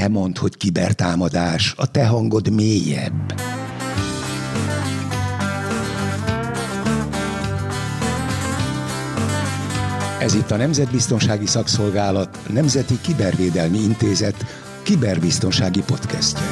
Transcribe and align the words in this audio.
Te 0.00 0.08
mondd, 0.08 0.38
hogy 0.38 0.56
kibertámadás, 0.56 1.74
a 1.76 1.90
te 1.90 2.06
hangod 2.06 2.50
mélyebb. 2.50 3.34
Ez 10.20 10.34
itt 10.34 10.50
a 10.50 10.56
Nemzetbiztonsági 10.56 11.46
Szakszolgálat 11.46 12.38
Nemzeti 12.52 13.00
Kibervédelmi 13.00 13.78
Intézet 13.78 14.46
kiberbiztonsági 14.82 15.82
podcastje. 15.82 16.44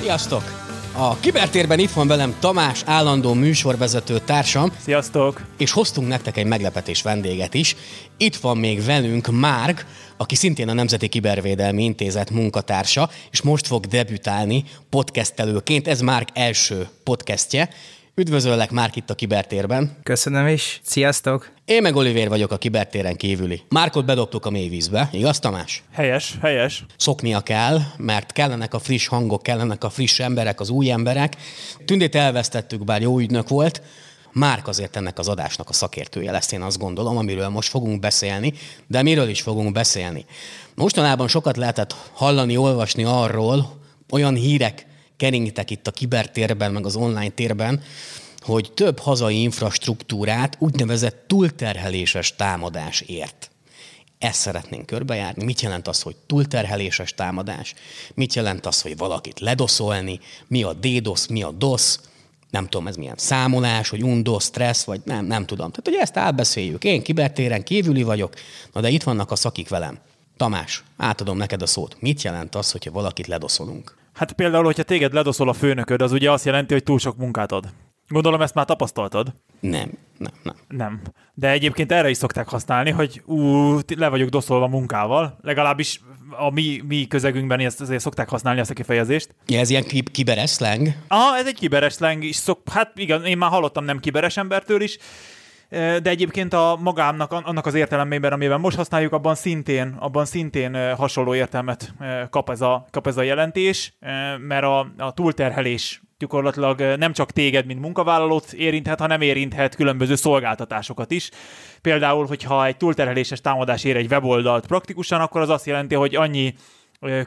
Sziasztok! 0.00 0.53
A 0.96 1.16
kibertérben 1.20 1.78
itt 1.78 1.90
van 1.90 2.06
velem 2.06 2.34
Tamás, 2.40 2.82
állandó 2.86 3.32
műsorvezető 3.32 4.18
társam. 4.18 4.72
Sziasztok! 4.78 5.46
És 5.58 5.72
hoztunk 5.72 6.08
nektek 6.08 6.36
egy 6.36 6.46
meglepetés 6.46 7.02
vendéget 7.02 7.54
is. 7.54 7.76
Itt 8.16 8.36
van 8.36 8.56
még 8.56 8.84
velünk 8.84 9.26
Márk, 9.26 9.86
aki 10.16 10.34
szintén 10.34 10.68
a 10.68 10.72
Nemzeti 10.72 11.08
Kibervédelmi 11.08 11.84
Intézet 11.84 12.30
munkatársa, 12.30 13.10
és 13.30 13.42
most 13.42 13.66
fog 13.66 13.86
debütálni 13.86 14.64
podcastelőként. 14.90 15.88
Ez 15.88 16.00
Márk 16.00 16.28
első 16.32 16.88
podcastje. 17.04 17.68
Üdvözöllek 18.16 18.70
már 18.70 18.90
itt 18.94 19.10
a 19.10 19.14
Kibertérben. 19.14 19.96
Köszönöm 20.02 20.46
is. 20.46 20.80
Sziasztok! 20.84 21.52
Én 21.64 21.82
meg 21.82 21.96
Olivér 21.96 22.28
vagyok 22.28 22.50
a 22.50 22.58
Kibertéren 22.58 23.16
kívüli. 23.16 23.62
Márkot 23.68 24.04
bedobtuk 24.04 24.46
a 24.46 24.50
mélyvízbe, 24.50 25.08
igaz 25.12 25.38
Tamás? 25.38 25.82
Helyes, 25.92 26.34
helyes. 26.40 26.84
Szoknia 26.96 27.40
kell, 27.40 27.78
mert 27.96 28.32
kellenek 28.32 28.74
a 28.74 28.78
friss 28.78 29.06
hangok, 29.06 29.42
kellenek 29.42 29.84
a 29.84 29.90
friss 29.90 30.20
emberek, 30.20 30.60
az 30.60 30.70
új 30.70 30.90
emberek. 30.90 31.36
Tündét 31.84 32.14
elvesztettük, 32.14 32.84
bár 32.84 33.00
jó 33.00 33.18
ügynök 33.18 33.48
volt. 33.48 33.82
Márk 34.32 34.68
azért 34.68 34.96
ennek 34.96 35.18
az 35.18 35.28
adásnak 35.28 35.68
a 35.68 35.72
szakértője 35.72 36.30
lesz, 36.30 36.52
én 36.52 36.62
azt 36.62 36.78
gondolom, 36.78 37.16
amiről 37.16 37.48
most 37.48 37.68
fogunk 37.68 38.00
beszélni, 38.00 38.52
de 38.86 39.02
miről 39.02 39.28
is 39.28 39.40
fogunk 39.40 39.72
beszélni. 39.72 40.24
Mostanában 40.74 41.28
sokat 41.28 41.56
lehetett 41.56 41.94
hallani, 42.12 42.56
olvasni 42.56 43.04
arról, 43.04 43.80
olyan 44.10 44.34
hírek 44.34 44.86
keringtek 45.24 45.70
itt 45.70 45.86
a 45.86 45.90
kibertérben, 45.90 46.72
meg 46.72 46.86
az 46.86 46.96
online 46.96 47.28
térben, 47.28 47.82
hogy 48.38 48.72
több 48.72 48.98
hazai 48.98 49.42
infrastruktúrát 49.42 50.56
úgynevezett 50.58 51.24
túlterheléses 51.26 52.36
támadás 52.36 53.00
ért. 53.00 53.50
Ezt 54.18 54.40
szeretnénk 54.40 54.86
körbejárni. 54.86 55.44
Mit 55.44 55.60
jelent 55.60 55.88
az, 55.88 56.02
hogy 56.02 56.16
túlterheléses 56.26 57.14
támadás? 57.14 57.74
Mit 58.14 58.34
jelent 58.34 58.66
az, 58.66 58.80
hogy 58.80 58.96
valakit 58.96 59.40
ledoszolni? 59.40 60.20
Mi 60.46 60.62
a 60.62 60.72
DDoS, 60.72 61.26
mi 61.26 61.42
a 61.42 61.50
DOS? 61.50 61.96
Nem 62.50 62.64
tudom, 62.68 62.86
ez 62.86 62.96
milyen 62.96 63.16
számolás, 63.16 63.88
hogy 63.88 64.02
undos, 64.02 64.44
stressz, 64.44 64.84
vagy 64.84 65.00
nem, 65.04 65.24
nem 65.24 65.46
tudom. 65.46 65.70
Tehát, 65.70 65.84
hogy 65.84 65.98
ezt 66.00 66.16
átbeszéljük. 66.16 66.84
Én 66.84 67.02
kibertéren 67.02 67.62
kívüli 67.62 68.02
vagyok, 68.02 68.34
na 68.72 68.80
de 68.80 68.88
itt 68.88 69.02
vannak 69.02 69.30
a 69.30 69.36
szakik 69.36 69.68
velem. 69.68 69.98
Tamás, 70.36 70.84
átadom 70.96 71.36
neked 71.36 71.62
a 71.62 71.66
szót. 71.66 71.96
Mit 72.00 72.22
jelent 72.22 72.54
az, 72.54 72.70
hogyha 72.70 72.90
valakit 72.90 73.26
ledoszolunk? 73.26 74.03
Hát 74.14 74.32
például, 74.32 74.64
hogyha 74.64 74.82
téged 74.82 75.12
ledoszol 75.12 75.48
a 75.48 75.52
főnököd, 75.52 76.02
az 76.02 76.12
ugye 76.12 76.30
azt 76.30 76.44
jelenti, 76.44 76.72
hogy 76.72 76.82
túl 76.82 76.98
sok 76.98 77.16
munkát 77.16 77.52
ad. 77.52 77.64
Gondolom 78.08 78.40
ezt 78.40 78.54
már 78.54 78.64
tapasztaltad? 78.64 79.34
Nem, 79.60 79.90
nem, 80.18 80.32
nem. 80.42 80.54
Nem. 80.68 81.00
De 81.34 81.50
egyébként 81.50 81.92
erre 81.92 82.10
is 82.10 82.16
szokták 82.16 82.48
használni, 82.48 82.90
hogy 82.90 83.22
ú, 83.24 83.78
le 83.96 84.08
vagyok 84.08 84.28
doszolva 84.28 84.66
munkával. 84.66 85.38
Legalábbis 85.42 86.00
a 86.30 86.50
mi, 86.50 86.82
mi 86.86 87.06
közegünkben 87.06 87.60
ezt 87.60 87.80
azért 87.80 88.00
szokták 88.00 88.28
használni 88.28 88.60
ezt 88.60 88.70
a 88.70 88.74
kifejezést. 88.74 89.34
Ja, 89.46 89.58
ez 89.58 89.70
ilyen 89.70 89.84
kiberes 90.12 90.52
slang? 90.52 90.88
Ah, 91.08 91.38
ez 91.38 91.46
egy 91.46 91.54
kiberes 91.54 91.94
slang 91.94 92.24
is. 92.24 92.36
Szok, 92.36 92.70
hát 92.70 92.92
igen, 92.94 93.24
én 93.24 93.38
már 93.38 93.50
hallottam 93.50 93.84
nem 93.84 94.00
kiberes 94.00 94.36
embertől 94.36 94.80
is, 94.80 94.98
de 95.74 96.10
egyébként 96.10 96.52
a 96.52 96.78
magámnak, 96.80 97.32
annak 97.32 97.66
az 97.66 97.74
értelemében, 97.74 98.32
amiben 98.32 98.60
most 98.60 98.76
használjuk, 98.76 99.12
abban 99.12 99.34
szintén, 99.34 99.96
abban 99.98 100.24
szintén 100.24 100.94
hasonló 100.94 101.34
értelmet 101.34 101.94
kap 102.30 102.50
ez 102.50 102.60
a, 102.60 102.86
kap 102.90 103.06
ez 103.06 103.16
a 103.16 103.22
jelentés, 103.22 103.94
mert 104.38 104.64
a, 104.64 104.78
a 104.98 105.12
túlterhelés 105.12 106.02
gyakorlatilag 106.18 106.80
nem 106.80 107.12
csak 107.12 107.30
téged, 107.30 107.66
mint 107.66 107.80
munkavállalót 107.80 108.52
érinthet, 108.52 109.00
hanem 109.00 109.20
érinthet 109.20 109.74
különböző 109.74 110.14
szolgáltatásokat 110.14 111.10
is. 111.10 111.30
Például, 111.82 112.26
hogyha 112.26 112.66
egy 112.66 112.76
túlterheléses 112.76 113.40
támadás 113.40 113.84
ér 113.84 113.96
egy 113.96 114.10
weboldalt 114.10 114.66
praktikusan, 114.66 115.20
akkor 115.20 115.40
az 115.40 115.48
azt 115.48 115.66
jelenti, 115.66 115.94
hogy 115.94 116.14
annyi 116.14 116.54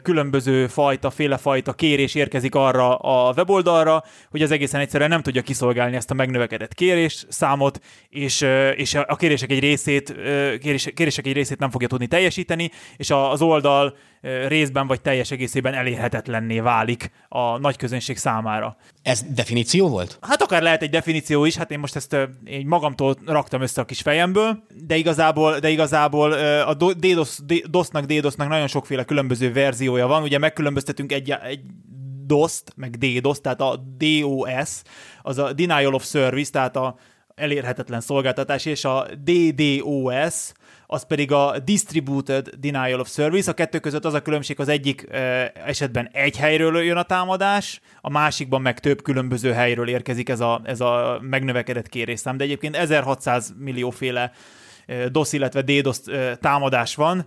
különböző 0.02 0.66
fajta, 0.66 1.10
félefajta 1.10 1.72
kérés 1.72 2.14
érkezik 2.14 2.54
arra 2.54 2.96
a 2.96 3.32
weboldalra, 3.36 4.02
hogy 4.30 4.42
az 4.42 4.50
egészen 4.50 4.80
egyszerűen 4.80 5.10
nem 5.10 5.22
tudja 5.22 5.42
kiszolgálni 5.42 5.96
ezt 5.96 6.10
a 6.10 6.14
megnövekedett 6.14 6.74
kérés 6.74 7.26
számot, 7.28 7.80
és, 8.08 8.46
és 8.76 8.94
a 8.94 9.16
kérések 9.16 9.50
egy 9.50 9.60
részét, 9.60 10.14
kérés, 10.60 10.90
kérések 10.94 11.26
egy 11.26 11.32
részét 11.32 11.58
nem 11.58 11.70
fogja 11.70 11.88
tudni 11.88 12.06
teljesíteni, 12.06 12.70
és 12.96 13.10
az 13.10 13.42
oldal 13.42 13.96
részben 14.20 14.86
vagy 14.86 15.00
teljes 15.00 15.30
egészében 15.30 15.74
elérhetetlenné 15.74 16.60
válik 16.60 17.10
a 17.28 17.58
nagy 17.58 17.76
közönség 17.76 18.16
számára. 18.16 18.76
Ez 19.02 19.22
definíció 19.34 19.88
volt? 19.88 20.18
Hát 20.20 20.42
akár 20.42 20.62
lehet 20.62 20.82
egy 20.82 20.90
definíció 20.90 21.44
is, 21.44 21.56
hát 21.56 21.70
én 21.70 21.78
most 21.78 21.96
ezt 21.96 22.16
én 22.44 22.66
magamtól 22.66 23.16
raktam 23.26 23.62
össze 23.62 23.80
a 23.80 23.84
kis 23.84 24.00
fejemből, 24.00 24.62
de 24.86 24.96
igazából, 24.96 25.58
de 25.58 25.68
igazából 25.68 26.32
a 26.62 26.74
DDoS, 26.74 27.38
DOS-nak, 27.70 28.04
DDoS-nak 28.04 28.48
nagyon 28.48 28.66
sokféle 28.66 29.04
különböző 29.04 29.52
verziója 29.52 30.06
van, 30.06 30.22
ugye 30.22 30.38
megkülönböztetünk 30.38 31.12
egy, 31.12 31.30
egy 31.30 31.60
DOS-t, 32.26 32.72
meg 32.76 32.96
DDoS, 32.96 33.40
tehát 33.40 33.60
a 33.60 33.76
DOS, 33.96 34.82
az 35.22 35.38
a 35.38 35.52
Denial 35.52 35.94
of 35.94 36.04
Service, 36.04 36.50
tehát 36.50 36.76
a 36.76 36.96
elérhetetlen 37.34 38.00
szolgáltatás, 38.00 38.64
és 38.64 38.84
a 38.84 39.06
DDoS, 39.24 40.52
az 40.90 41.06
pedig 41.06 41.32
a 41.32 41.58
Distributed 41.64 42.48
Denial 42.48 43.00
of 43.00 43.12
Service. 43.12 43.50
A 43.50 43.54
kettő 43.54 43.78
között 43.78 44.04
az 44.04 44.14
a 44.14 44.22
különbség, 44.22 44.60
az 44.60 44.68
egyik 44.68 45.06
esetben 45.66 46.08
egy 46.12 46.36
helyről 46.36 46.82
jön 46.82 46.96
a 46.96 47.02
támadás, 47.02 47.80
a 48.00 48.10
másikban 48.10 48.62
meg 48.62 48.80
több 48.80 49.02
különböző 49.02 49.52
helyről 49.52 49.88
érkezik 49.88 50.28
ez 50.28 50.40
a, 50.40 50.60
ez 50.64 50.80
a 50.80 51.18
megnövekedett 51.22 51.88
kérésszám. 51.88 52.36
De 52.36 52.44
egyébként 52.44 52.76
1600 52.76 53.54
millióféle 53.58 54.32
DOS, 55.10 55.32
illetve 55.32 55.62
DDoS 55.62 55.98
támadás 56.40 56.94
van, 56.94 57.24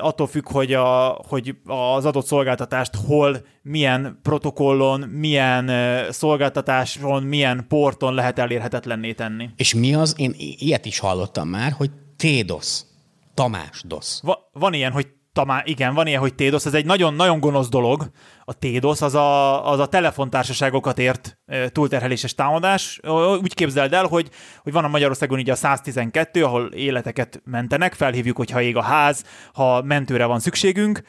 attól 0.00 0.26
függ, 0.26 0.48
hogy, 0.48 0.72
a, 0.72 1.20
hogy 1.28 1.56
az 1.66 2.04
adott 2.04 2.26
szolgáltatást 2.26 2.94
hol, 3.06 3.46
milyen 3.62 4.18
protokollon, 4.22 5.00
milyen 5.00 5.70
szolgáltatáson, 6.10 7.22
milyen 7.22 7.64
porton 7.68 8.14
lehet 8.14 8.38
elérhetetlenné 8.38 9.12
tenni. 9.12 9.48
És 9.56 9.74
mi 9.74 9.94
az, 9.94 10.14
én 10.16 10.34
ilyet 10.58 10.86
is 10.86 10.98
hallottam 10.98 11.48
már, 11.48 11.72
hogy 11.72 11.90
Tédosz. 12.18 12.86
Tamás 13.34 13.82
dosz. 13.86 14.20
Va- 14.22 14.48
van 14.52 14.72
ilyen, 14.72 14.92
hogy 14.92 15.06
Tamá, 15.32 15.62
igen, 15.64 15.94
van 15.94 16.06
ilyen, 16.06 16.20
hogy 16.20 16.34
Tédosz, 16.34 16.66
ez 16.66 16.74
egy 16.74 16.84
nagyon-nagyon 16.84 17.40
gonosz 17.40 17.68
dolog. 17.68 18.10
A 18.44 18.52
Tédosz 18.54 19.02
az 19.02 19.14
a, 19.14 19.70
az 19.70 19.78
a 19.78 19.86
telefontársaságokat 19.86 20.98
ért 20.98 21.38
e, 21.46 21.68
túlterheléses 21.68 22.34
támadás. 22.34 23.00
Úgy 23.42 23.54
képzeld 23.54 23.92
el, 23.92 24.06
hogy, 24.06 24.30
hogy 24.62 24.72
van 24.72 24.84
a 24.84 24.88
Magyarországon 24.88 25.38
így 25.38 25.50
a 25.50 25.54
112, 25.54 26.44
ahol 26.44 26.66
életeket 26.66 27.40
mentenek, 27.44 27.94
felhívjuk, 27.94 28.36
hogyha 28.36 28.60
ég 28.60 28.76
a 28.76 28.82
ház, 28.82 29.24
ha 29.52 29.82
mentőre 29.82 30.24
van 30.24 30.40
szükségünk, 30.40 31.02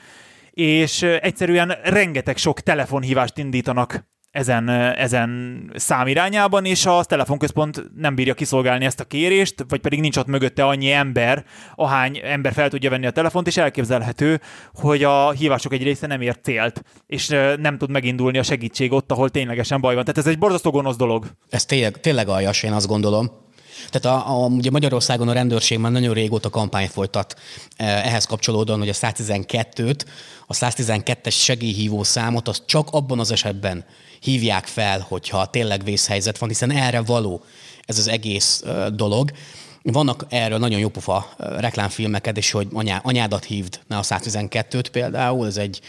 és 0.51 1.01
egyszerűen 1.01 1.77
rengeteg 1.83 2.37
sok 2.37 2.59
telefonhívást 2.59 3.37
indítanak 3.37 4.07
ezen, 4.31 4.69
ezen 4.95 5.61
szám 5.75 6.07
irányában, 6.07 6.65
és 6.65 6.85
a 6.85 7.03
telefonközpont 7.03 7.83
nem 7.95 8.15
bírja 8.15 8.33
kiszolgálni 8.33 8.85
ezt 8.85 8.99
a 8.99 9.03
kérést, 9.03 9.65
vagy 9.67 9.79
pedig 9.79 9.99
nincs 9.99 10.17
ott 10.17 10.27
mögötte 10.27 10.65
annyi 10.65 10.91
ember, 10.91 11.45
ahány 11.75 12.19
ember 12.23 12.53
fel 12.53 12.69
tudja 12.69 12.89
venni 12.89 13.05
a 13.05 13.11
telefont, 13.11 13.47
és 13.47 13.57
elképzelhető, 13.57 14.41
hogy 14.73 15.03
a 15.03 15.31
hívások 15.31 15.73
egy 15.73 15.83
része 15.83 16.07
nem 16.07 16.21
ért 16.21 16.43
célt, 16.43 16.83
és 17.07 17.27
nem 17.57 17.77
tud 17.77 17.89
megindulni 17.89 18.37
a 18.37 18.43
segítség 18.43 18.91
ott, 18.91 19.11
ahol 19.11 19.29
ténylegesen 19.29 19.81
baj 19.81 19.95
van. 19.95 20.03
Tehát 20.03 20.19
ez 20.19 20.27
egy 20.27 20.39
borzasztó 20.39 20.71
gonosz 20.71 20.95
dolog. 20.95 21.25
Ez 21.49 21.65
tényleg, 21.65 21.99
tényleg 21.99 22.27
aljas, 22.27 22.63
én 22.63 22.71
azt 22.71 22.87
gondolom. 22.87 23.47
Tehát 23.89 24.19
a, 24.19 24.43
a, 24.43 24.47
ugye 24.47 24.71
Magyarországon 24.71 25.27
a 25.27 25.33
rendőrség 25.33 25.77
már 25.77 25.91
nagyon 25.91 26.13
régóta 26.13 26.49
kampány 26.49 26.87
folytat 26.87 27.35
ehhez 27.77 28.25
kapcsolódóan, 28.25 28.79
hogy 28.79 28.89
a 28.89 28.93
112-t, 28.93 29.99
a 30.47 30.53
112-es 30.53 31.33
segélyhívó 31.33 32.03
számot, 32.03 32.47
az 32.47 32.63
csak 32.65 32.89
abban 32.91 33.19
az 33.19 33.31
esetben 33.31 33.85
hívják 34.21 34.65
fel, 34.65 35.05
hogyha 35.07 35.49
tényleg 35.49 35.83
vészhelyzet 35.83 36.37
van, 36.37 36.49
hiszen 36.49 36.71
erre 36.71 37.01
való 37.01 37.43
ez 37.85 37.97
az 37.97 38.07
egész 38.07 38.63
dolog. 38.93 39.31
Vannak 39.81 40.25
erről 40.29 40.57
nagyon 40.57 40.79
jó 40.79 40.89
pofa 40.89 41.33
reklámfilmeket, 41.37 42.37
és 42.37 42.51
hogy 42.51 42.67
anyá, 42.73 43.01
anyádat 43.03 43.43
hívd, 43.43 43.79
ne 43.87 43.97
a 43.97 44.03
112-t 44.03 44.85
például, 44.91 45.47
ez 45.47 45.57
egy 45.57 45.81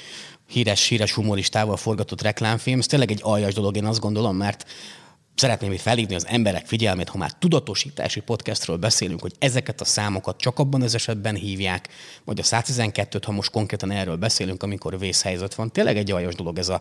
híres, 0.49 0.87
híres 0.87 1.13
humoristával 1.13 1.77
forgatott 1.77 2.23
reklámfilm. 2.23 2.79
Ez 2.79 2.87
tényleg 2.87 3.11
egy 3.11 3.21
aljas 3.23 3.55
dolog, 3.55 3.77
én 3.77 3.85
azt 3.85 4.01
gondolom, 4.01 4.37
mert 4.37 4.67
szeretném 5.35 5.73
itt 5.73 5.81
felhívni 5.81 6.15
az 6.15 6.27
emberek 6.27 6.67
figyelmét, 6.67 7.09
ha 7.09 7.19
már 7.19 7.33
tudatosítási 7.33 8.21
podcastról 8.21 8.77
beszélünk, 8.77 9.21
hogy 9.21 9.33
ezeket 9.39 9.81
a 9.81 9.85
számokat 9.85 10.41
csak 10.41 10.59
abban 10.59 10.83
az 10.83 10.95
esetben 10.95 11.35
hívják, 11.35 11.89
vagy 12.25 12.41
a 12.41 12.43
112-t, 12.43 13.23
ha 13.25 13.33
most 13.33 13.51
konkrétan 13.51 13.91
erről 13.91 14.17
beszélünk, 14.17 14.63
amikor 14.63 14.99
vészhelyzet 14.99 15.55
van. 15.55 15.73
Tényleg 15.73 15.97
egy 15.97 16.11
aljas 16.11 16.35
dolog 16.35 16.59
ez 16.59 16.69
a 16.69 16.81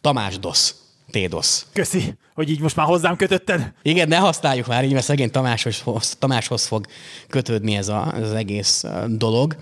Tamás 0.00 0.38
Dosz 0.38 0.74
DDoS. 1.10 1.66
Köszi, 1.72 2.14
hogy 2.34 2.50
így 2.50 2.60
most 2.60 2.76
már 2.76 2.86
hozzám 2.86 3.16
kötötted. 3.16 3.72
Igen, 3.82 4.08
ne 4.08 4.16
használjuk 4.16 4.66
már 4.66 4.84
így, 4.84 4.92
mert 4.92 5.04
szegény 5.04 5.30
Tamáshoz, 5.30 6.16
Tamáshoz 6.18 6.66
fog 6.66 6.86
kötődni 7.28 7.76
ez, 7.76 7.88
a, 7.88 8.12
ez 8.16 8.22
az 8.22 8.32
egész 8.34 8.84
dolog. 9.06 9.56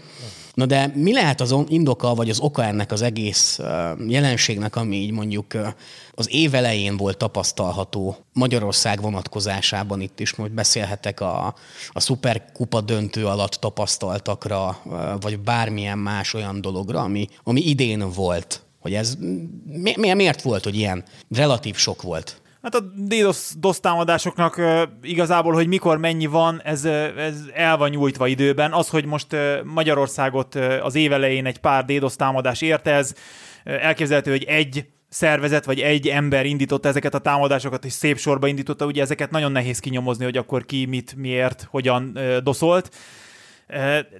Na 0.54 0.66
de 0.66 0.92
mi 0.94 1.12
lehet 1.12 1.40
az 1.40 1.54
indoka, 1.68 2.14
vagy 2.14 2.30
az 2.30 2.40
oka 2.40 2.64
ennek 2.64 2.92
az 2.92 3.02
egész 3.02 3.60
jelenségnek, 4.08 4.76
ami 4.76 4.96
így 4.96 5.10
mondjuk 5.10 5.54
az 6.14 6.32
év 6.32 6.54
elején 6.54 6.96
volt 6.96 7.16
tapasztalható 7.16 8.16
Magyarország 8.32 9.00
vonatkozásában 9.00 10.00
itt 10.00 10.20
is, 10.20 10.34
most 10.34 10.52
beszélhetek 10.52 11.20
a, 11.20 11.54
a 11.88 12.00
szuperkupa 12.00 12.80
döntő 12.80 13.26
alatt 13.26 13.52
tapasztaltakra, 13.52 14.78
vagy 15.20 15.38
bármilyen 15.38 15.98
más 15.98 16.34
olyan 16.34 16.60
dologra, 16.60 17.00
ami, 17.00 17.28
ami 17.42 17.60
idén 17.60 18.10
volt. 18.10 18.65
Hogy 18.86 18.94
ez 18.94 19.16
mi, 19.96 20.14
miért 20.14 20.42
volt, 20.42 20.64
hogy 20.64 20.76
ilyen 20.76 21.04
relatív 21.36 21.76
sok 21.76 22.02
volt? 22.02 22.40
Hát 22.62 22.74
a 22.74 22.80
DDoS, 22.80 23.52
DOS 23.58 23.80
támadásoknak 23.80 24.60
igazából, 25.02 25.52
hogy 25.52 25.66
mikor 25.66 25.98
mennyi 25.98 26.26
van, 26.26 26.60
ez, 26.64 26.84
ez 26.84 27.34
el 27.54 27.76
van 27.76 27.90
nyújtva 27.90 28.26
időben. 28.26 28.72
Az, 28.72 28.88
hogy 28.88 29.04
most 29.04 29.36
Magyarországot 29.64 30.54
az 30.82 30.94
évelején 30.94 31.46
egy 31.46 31.58
pár 31.58 31.84
DDoS 31.84 32.16
támadás 32.16 32.60
érte, 32.60 32.92
ez 32.92 33.14
elképzelhető, 33.64 34.30
hogy 34.30 34.44
egy 34.44 34.86
szervezet 35.08 35.64
vagy 35.64 35.80
egy 35.80 36.08
ember 36.08 36.46
indította 36.46 36.88
ezeket 36.88 37.14
a 37.14 37.18
támadásokat, 37.18 37.84
és 37.84 37.92
szép 37.92 38.18
sorba 38.18 38.46
indította, 38.46 38.86
ugye 38.86 39.02
ezeket 39.02 39.30
nagyon 39.30 39.52
nehéz 39.52 39.78
kinyomozni, 39.78 40.24
hogy 40.24 40.36
akkor 40.36 40.64
ki 40.64 40.86
mit, 40.86 41.14
miért, 41.16 41.66
hogyan 41.70 42.18
doszolt 42.42 42.90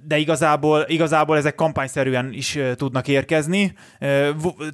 de 0.07 0.17
igazából, 0.17 0.85
igazából 0.87 1.37
ezek 1.37 1.55
kampányszerűen 1.55 2.33
is 2.33 2.57
tudnak 2.75 3.07
érkezni. 3.07 3.73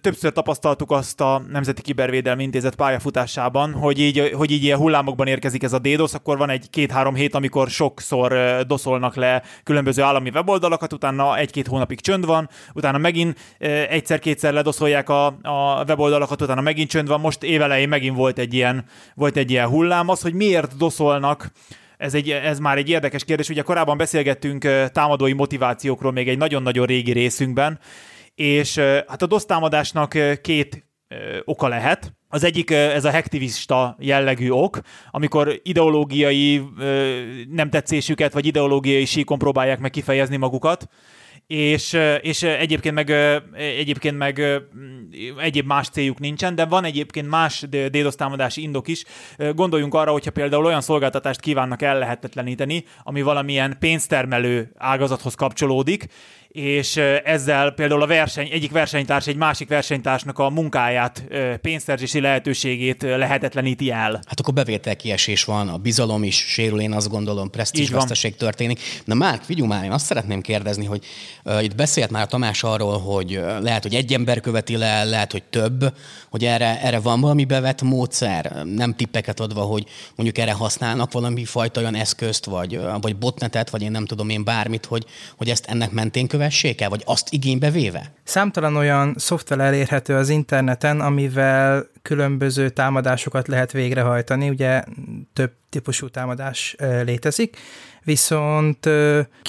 Többször 0.01 0.31
tapasztaltuk 0.31 0.91
azt 0.91 1.21
a 1.21 1.41
Nemzeti 1.51 1.81
Kibervédelmi 1.81 2.43
Intézet 2.43 2.75
pályafutásában, 2.75 3.73
hogy 3.73 3.99
így, 3.99 4.31
hogy 4.35 4.51
így 4.51 4.63
ilyen 4.63 4.77
hullámokban 4.77 5.27
érkezik 5.27 5.63
ez 5.63 5.73
a 5.73 5.79
DDoS, 5.79 6.13
akkor 6.13 6.37
van 6.37 6.49
egy 6.49 6.69
két-három 6.69 7.15
hét, 7.15 7.35
amikor 7.35 7.69
sokszor 7.69 8.33
doszolnak 8.67 9.15
le 9.15 9.43
különböző 9.63 10.01
állami 10.01 10.29
weboldalakat, 10.29 10.93
utána 10.93 11.37
egy-két 11.37 11.67
hónapig 11.67 12.01
csönd 12.01 12.25
van, 12.25 12.49
utána 12.73 12.97
megint 12.97 13.39
egyszer-kétszer 13.89 14.53
ledoszolják 14.53 15.09
a, 15.09 15.25
a 15.25 15.83
weboldalakat, 15.87 16.41
utána 16.41 16.61
megint 16.61 16.89
csönd 16.89 17.07
van, 17.07 17.19
most 17.19 17.43
évelején 17.43 17.89
megint 17.89 18.15
volt 18.15 18.37
egy 18.37 18.53
ilyen, 18.53 18.85
volt 19.15 19.37
egy 19.37 19.51
ilyen 19.51 19.67
hullám. 19.67 20.09
Az, 20.09 20.21
hogy 20.21 20.33
miért 20.33 20.77
doszolnak 20.77 21.51
ez, 22.03 22.13
egy, 22.13 22.29
ez 22.29 22.59
már 22.59 22.77
egy 22.77 22.89
érdekes 22.89 23.23
kérdés. 23.23 23.49
Ugye 23.49 23.61
korábban 23.61 23.97
beszélgettünk 23.97 24.67
támadói 24.91 25.33
motivációkról 25.33 26.11
még 26.11 26.29
egy 26.29 26.37
nagyon-nagyon 26.37 26.85
régi 26.85 27.11
részünkben, 27.11 27.79
és 28.35 28.77
hát 29.07 29.21
a 29.21 29.25
DOS 29.25 29.45
támadásnak 29.45 30.17
két 30.41 30.87
oka 31.43 31.67
lehet. 31.67 32.13
Az 32.27 32.43
egyik 32.43 32.71
ez 32.71 33.05
a 33.05 33.09
hektivista 33.09 33.95
jellegű 33.99 34.49
ok, 34.49 34.79
amikor 35.11 35.59
ideológiai 35.63 36.61
nem 37.49 37.69
tetszésüket, 37.69 38.33
vagy 38.33 38.45
ideológiai 38.45 39.05
síkon 39.05 39.37
próbálják 39.37 39.79
meg 39.79 39.91
kifejezni 39.91 40.37
magukat, 40.37 40.87
és, 41.47 41.97
és 42.21 42.43
egyébként 42.43 42.95
meg, 42.95 43.09
egyébként 43.57 44.17
meg 44.17 44.61
egyéb 45.37 45.65
más 45.65 45.89
céljuk 45.89 46.19
nincsen, 46.19 46.55
de 46.55 46.65
van 46.65 46.83
egyébként 46.83 47.29
más 47.29 47.65
DDoS 47.69 48.15
támadási 48.15 48.61
indok 48.61 48.87
is. 48.87 49.03
Gondoljunk 49.55 49.93
arra, 49.93 50.11
hogyha 50.11 50.31
például 50.31 50.65
olyan 50.65 50.81
szolgáltatást 50.81 51.39
kívánnak 51.39 51.81
ellehetetleníteni, 51.81 52.85
ami 53.03 53.21
valamilyen 53.21 53.75
pénztermelő 53.79 54.71
ágazathoz 54.77 55.35
kapcsolódik, 55.35 56.05
és 56.53 56.95
ezzel 57.23 57.71
például 57.71 58.01
a 58.01 58.07
verseny, 58.07 58.49
egyik 58.51 58.71
versenytárs 58.71 59.27
egy 59.27 59.35
másik 59.35 59.67
versenytársnak 59.67 60.39
a 60.39 60.49
munkáját, 60.49 61.23
pénzszerzési 61.61 62.19
lehetőségét 62.19 63.01
lehetetleníti 63.01 63.91
el. 63.91 64.11
Hát 64.11 64.39
akkor 64.39 64.53
bevételkiesés 64.53 65.43
van, 65.43 65.69
a 65.69 65.77
bizalom 65.77 66.23
is 66.23 66.35
sérül, 66.35 66.79
én 66.79 66.91
azt 66.91 67.09
gondolom, 67.09 67.49
veszteség 67.91 68.35
történik. 68.35 68.79
Na 69.05 69.13
Márk, 69.13 69.45
vigyú 69.45 69.65
már, 69.65 69.83
én 69.83 69.91
azt 69.91 70.05
szeretném 70.05 70.41
kérdezni, 70.41 70.85
hogy 70.85 71.05
uh, 71.43 71.63
itt 71.63 71.75
beszélt 71.75 72.09
már 72.09 72.27
Tamás 72.27 72.63
arról, 72.63 72.99
hogy 72.99 73.37
uh, 73.37 73.61
lehet, 73.61 73.83
hogy 73.83 73.95
egy 73.95 74.13
ember 74.13 74.39
követi 74.39 74.77
le, 74.77 75.03
lehet, 75.03 75.31
hogy 75.31 75.43
több, 75.43 75.93
hogy 76.29 76.45
erre, 76.45 76.81
erre 76.81 76.99
van 76.99 77.21
valami 77.21 77.45
bevett 77.45 77.81
módszer, 77.81 78.63
nem 78.65 78.95
tippeket 78.95 79.39
adva, 79.39 79.61
hogy 79.61 79.85
mondjuk 80.15 80.37
erre 80.37 80.53
használnak 80.53 81.11
valami 81.11 81.45
fajta 81.45 81.79
olyan 81.79 81.95
eszközt, 81.95 82.45
vagy, 82.45 82.79
vagy 83.01 83.15
botnetet, 83.15 83.69
vagy 83.69 83.81
én 83.81 83.91
nem 83.91 84.05
tudom 84.05 84.29
én 84.29 84.43
bármit, 84.43 84.85
hogy, 84.85 85.05
hogy 85.37 85.49
ezt 85.49 85.65
ennek 85.65 85.91
mentén 85.91 86.27
követ 86.27 86.41
kövessék 86.43 86.81
el, 86.81 86.89
vagy 86.89 87.01
azt 87.05 87.27
igénybe 87.31 87.69
véve? 87.69 88.11
Számtalan 88.23 88.75
olyan 88.75 89.15
szoftver 89.17 89.59
elérhető 89.59 90.15
az 90.15 90.29
interneten, 90.29 91.01
amivel 91.01 91.87
különböző 92.01 92.69
támadásokat 92.69 93.47
lehet 93.47 93.71
végrehajtani, 93.71 94.49
ugye 94.49 94.83
több 95.33 95.51
típusú 95.69 96.09
támadás 96.09 96.75
létezik, 97.03 97.57
viszont 98.03 98.77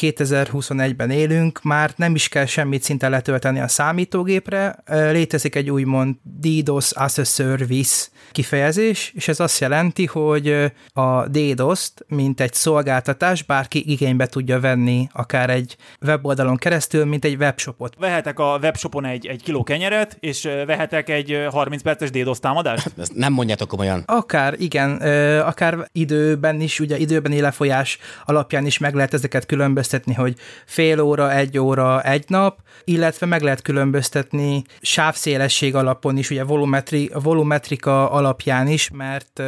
2021-ben 0.00 1.11
élünk, 1.11 1.62
már 1.62 1.93
nem 1.97 2.15
is 2.15 2.29
kell 2.29 2.47
semmit 2.47 2.82
szinte 2.82 3.09
letölteni 3.09 3.61
a 3.61 3.69
számítógépre, 3.69 4.76
létezik 4.87 5.55
egy 5.55 5.71
úgymond 5.71 6.15
DDoS 6.23 6.93
as 6.93 7.19
a 7.19 7.25
Service 7.25 8.06
kifejezés, 8.32 9.12
és 9.15 9.29
ez 9.29 9.41
azt 9.41 9.61
jelenti, 9.61 10.06
hogy 10.06 10.73
a 10.93 11.29
DDoS-t, 11.29 12.05
mint 12.09 12.41
egy 12.41 12.53
szolgáltatás, 12.55 13.43
bárki 13.43 13.91
igénybe 13.91 14.26
tudja 14.26 14.61
venni, 14.61 15.09
akár 15.12 15.50
egy 15.50 15.76
weboldalon 16.00 16.56
keresztül, 16.56 17.05
mint 17.05 17.25
egy 17.25 17.37
webshopot. 17.37 17.94
Vehetek 17.99 18.38
a 18.38 18.59
webshopon 18.62 19.05
egy, 19.05 19.26
egy 19.26 19.43
kiló 19.43 19.62
kenyeret, 19.62 20.17
és 20.21 20.43
vehetek 20.67 21.09
egy 21.09 21.47
30 21.50 21.82
perces 21.82 22.11
DDoS 22.11 22.38
támadást? 22.38 22.91
Ezt 22.99 23.15
nem 23.15 23.32
mondjátok 23.32 23.69
komolyan. 23.69 24.03
Akár, 24.06 24.55
igen, 24.59 24.97
akár 25.41 25.63
időben 25.93 26.61
is, 26.61 26.81
ugye 26.81 26.96
időben 26.99 27.32
lefolyás 27.40 27.99
alapján 28.25 28.66
is 28.66 28.78
meg 28.78 28.94
lehet 28.94 29.14
ezeket 29.14 29.46
különböztetni, 29.46 30.14
hogy 30.14 30.37
fél 30.66 31.00
óra, 31.00 31.32
egy 31.32 31.58
óra, 31.58 32.02
egy 32.02 32.25
nap, 32.26 32.58
illetve 32.84 33.26
meg 33.26 33.43
lehet 33.43 33.62
különböztetni 33.62 34.64
sávszélesség 34.81 35.75
alapon 35.75 36.16
is, 36.16 36.31
ugye 36.31 36.44
volumetri, 36.44 37.11
volumetrika 37.22 38.11
alapján 38.11 38.69
is, 38.69 38.90
mert 38.93 39.43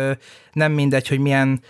nem 0.52 0.72
mindegy, 0.72 1.08
hogy 1.08 1.18
milyen 1.18 1.60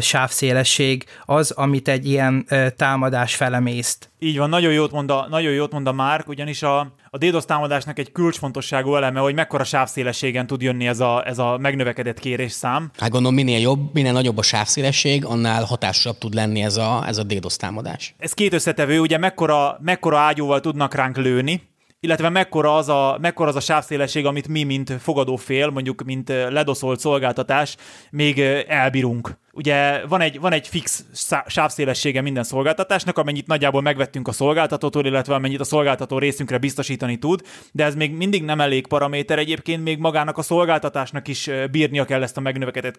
sávszélesség 0.00 1.04
az, 1.24 1.50
amit 1.50 1.88
egy 1.88 2.06
ilyen 2.06 2.46
támadás 2.76 3.34
felemészt. 3.34 4.10
Így 4.18 4.38
van, 4.38 4.48
nagyon 4.48 4.72
jót 4.72 4.92
mond 4.92 5.10
a, 5.10 5.26
nagyon 5.30 5.52
jót 5.52 5.72
mond 5.72 5.86
a 5.86 5.92
Márk, 5.92 6.28
ugyanis 6.28 6.62
a, 6.62 6.92
a 7.12 7.18
DDoS 7.18 7.44
támadásnak 7.44 7.98
egy 7.98 8.12
kulcsfontosságú 8.12 8.94
eleme, 8.94 9.20
hogy 9.20 9.34
mekkora 9.34 9.64
sávszélességen 9.64 10.46
tud 10.46 10.62
jönni 10.62 10.86
ez 10.86 11.00
a, 11.00 11.26
ez 11.26 11.38
a 11.38 11.58
megnövekedett 11.58 12.18
kérésszám. 12.18 12.90
Hát 12.98 13.10
gondolom, 13.10 13.34
minél 13.34 13.60
jobb, 13.60 13.94
minél 13.94 14.12
nagyobb 14.12 14.38
a 14.38 14.42
sávszélesség, 14.42 15.24
annál 15.24 15.64
hatásosabb 15.64 16.18
tud 16.18 16.34
lenni 16.34 16.62
ez 16.62 16.76
a, 16.76 17.04
ez 17.06 17.18
a 17.18 17.22
DDoS 17.22 17.56
támadás. 17.56 18.14
Ez 18.18 18.32
két 18.32 18.52
összetevő, 18.52 19.00
ugye 19.00 19.18
mekkora, 19.18 19.78
mekkora 19.80 20.18
ágyúval 20.18 20.60
tudnak 20.60 20.94
ránk 20.94 21.16
lőni, 21.16 21.62
illetve 22.00 22.28
mekkora 22.28 22.76
az, 22.76 22.88
a, 22.88 23.18
mekkora 23.20 23.48
az 23.48 23.56
a 23.56 23.60
sávszélesség, 23.60 24.26
amit 24.26 24.48
mi, 24.48 24.62
mint 24.62 24.92
fogadó 25.00 25.36
fél, 25.36 25.70
mondjuk 25.70 26.02
mint 26.02 26.28
ledoszolt 26.28 27.00
szolgáltatás, 27.00 27.76
még 28.10 28.40
elbírunk. 28.68 29.38
Ugye 29.60 30.06
van 30.06 30.20
egy, 30.20 30.40
van 30.40 30.52
egy 30.52 30.68
fix 30.68 31.04
sávszélessége 31.46 32.20
minden 32.20 32.42
szolgáltatásnak, 32.42 33.18
amennyit 33.18 33.46
nagyjából 33.46 33.82
megvettünk 33.82 34.28
a 34.28 34.32
szolgáltatótól, 34.32 35.06
illetve 35.06 35.34
amennyit 35.34 35.60
a 35.60 35.64
szolgáltató 35.64 36.18
részünkre 36.18 36.58
biztosítani 36.58 37.16
tud, 37.16 37.42
de 37.72 37.84
ez 37.84 37.94
még 37.94 38.12
mindig 38.12 38.44
nem 38.44 38.60
elég 38.60 38.86
paraméter 38.86 39.38
egyébként, 39.38 39.82
még 39.82 39.98
magának 39.98 40.38
a 40.38 40.42
szolgáltatásnak 40.42 41.28
is 41.28 41.50
bírnia 41.70 42.04
kell 42.04 42.22
ezt 42.22 42.36
a 42.36 42.40
megnövekedett 42.40 42.96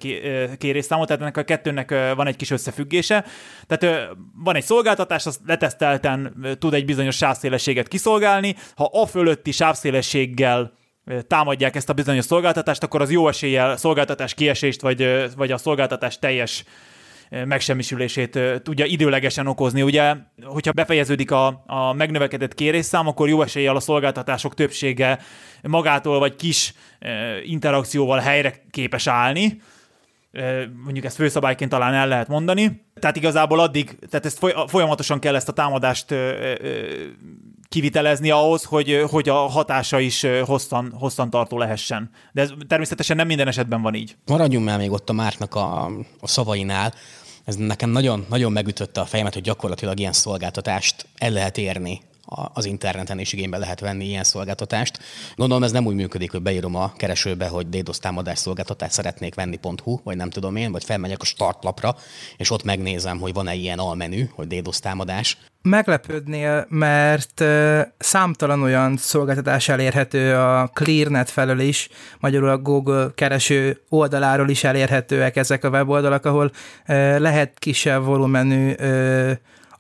kérésszámot, 0.58 1.08
tehát 1.08 1.22
ennek 1.22 1.38
a 1.38 1.44
kettőnek 1.44 2.13
van 2.15 2.27
egy 2.27 2.36
kis 2.36 2.51
összefüggése. 2.51 3.25
Tehát 3.68 4.10
van 4.44 4.56
egy 4.56 4.63
szolgáltatás, 4.63 5.25
az 5.25 5.39
letesztelten 5.46 6.36
tud 6.60 6.74
egy 6.74 6.86
bizonyos 6.86 7.15
sávszélességet 7.15 7.88
kiszolgálni, 7.88 8.56
ha 8.75 8.89
a 8.94 9.06
fölötti 9.06 9.51
sávszélességgel 9.51 10.80
támadják 11.27 11.75
ezt 11.75 11.89
a 11.89 11.93
bizonyos 11.93 12.25
szolgáltatást, 12.25 12.84
akkor 12.84 13.01
az 13.01 13.12
jó 13.12 13.27
eséllyel 13.27 13.77
szolgáltatás 13.77 14.34
kiesést, 14.34 14.81
vagy, 14.81 15.29
vagy 15.36 15.51
a 15.51 15.58
szolgáltatás 15.58 16.20
teljes 16.20 16.63
megsemmisülését 17.46 18.39
tudja 18.63 18.86
időlegesen 18.86 19.48
okozni. 19.48 19.81
Ugye, 19.81 20.15
hogyha 20.43 20.72
befejeződik 20.72 21.31
a, 21.31 21.63
a 21.65 21.93
megnövekedett 21.93 22.53
kérésszám, 22.53 23.08
akkor 23.08 23.29
jó 23.29 23.41
eséllyel 23.41 23.75
a 23.75 23.79
szolgáltatások 23.79 24.53
többsége 24.53 25.20
magától 25.62 26.20
vagy 26.20 26.36
kis 26.36 26.74
interakcióval 27.43 28.20
helyre 28.20 28.53
képes 28.72 29.08
állni, 29.08 29.62
mondjuk 30.84 31.05
ezt 31.05 31.15
főszabályként 31.15 31.72
talán 31.72 31.93
el 31.93 32.08
lehet 32.08 32.27
mondani. 32.27 32.86
Tehát 33.00 33.15
igazából 33.15 33.60
addig, 33.60 34.00
tehát 34.10 34.25
ezt 34.25 34.46
folyamatosan 34.67 35.20
kell 35.20 35.36
ezt 35.36 35.50
a 35.50 35.53
támadást 35.53 36.15
kivitelezni 37.72 38.30
ahhoz, 38.30 38.63
hogy, 38.63 39.04
hogy 39.10 39.30
a 39.30 39.36
hatása 39.36 40.00
is 40.00 40.25
hosszan, 40.46 40.94
hosszan 41.00 41.30
tartó 41.30 41.58
lehessen. 41.58 42.10
De 42.32 42.42
ez 42.42 42.51
természetesen 42.68 43.16
nem 43.16 43.28
minden 43.28 43.48
esetben 43.48 43.82
van 43.82 43.94
így. 43.94 44.16
Maradjunk 44.25 44.66
már 44.66 44.78
még 44.78 44.92
ott 44.92 45.10
a 45.10 45.13
Márknak 45.13 45.56
a, 45.56 45.86
a 46.20 46.28
szavainál. 46.28 46.94
Ez 47.46 47.56
nekem 47.56 47.90
nagyon, 47.90 48.25
nagyon 48.30 48.51
megütötte 48.51 49.01
a 49.01 49.06
fejemet, 49.06 49.34
hogy 49.34 49.44
gyakorlatilag 49.44 50.00
ilyen 50.00 50.13
szolgáltatást 50.13 51.06
el 51.18 51.32
lehet 51.32 51.58
érni 51.58 52.01
az 52.53 52.65
interneten 52.65 53.19
is 53.19 53.33
igénybe 53.33 53.57
lehet 53.57 53.79
venni 53.79 54.05
ilyen 54.05 54.23
szolgáltatást. 54.23 55.00
Gondolom 55.35 55.63
ez 55.63 55.71
nem 55.71 55.85
úgy 55.85 55.95
működik, 55.95 56.31
hogy 56.31 56.41
beírom 56.41 56.75
a 56.75 56.93
keresőbe, 56.97 57.47
hogy 57.47 57.69
DDoS 57.69 58.00
támadás 58.00 58.39
szolgáltatást 58.39 58.93
szeretnék 58.93 59.35
venni.hu, 59.35 60.00
vagy 60.03 60.15
nem 60.15 60.29
tudom 60.29 60.55
én, 60.55 60.71
vagy 60.71 60.83
felmegyek 60.83 61.21
a 61.21 61.25
startlapra, 61.25 61.95
és 62.38 62.51
ott 62.51 62.63
megnézem, 62.63 63.19
hogy 63.19 63.33
van-e 63.33 63.53
ilyen 63.53 63.79
almenü, 63.79 64.25
hogy 64.35 64.47
DDoS 64.47 64.79
támadás. 64.79 65.38
Meglepődnél, 65.61 66.65
mert 66.69 67.43
számtalan 67.97 68.61
olyan 68.61 68.97
szolgáltatás 68.97 69.69
elérhető 69.69 70.35
a 70.35 70.67
ClearNet 70.73 71.29
felől 71.29 71.59
is, 71.59 71.89
magyarul 72.19 72.50
a 72.50 72.57
Google 72.57 73.11
kereső 73.15 73.81
oldaláról 73.89 74.50
is 74.50 74.63
elérhetőek 74.63 75.35
ezek 75.35 75.63
a 75.63 75.69
weboldalak, 75.69 76.25
ahol 76.25 76.51
lehet 77.17 77.59
kisebb 77.59 78.03
volumenű 78.03 78.73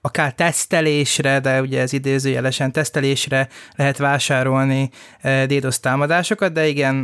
akár 0.01 0.33
tesztelésre, 0.33 1.39
de 1.39 1.61
ugye 1.61 1.81
ez 1.81 1.93
idézőjelesen 1.93 2.71
tesztelésre 2.71 3.47
lehet 3.75 3.97
vásárolni 3.97 4.89
DDoS 5.45 5.79
támadásokat, 5.79 6.53
de 6.53 6.67
igen, 6.67 7.03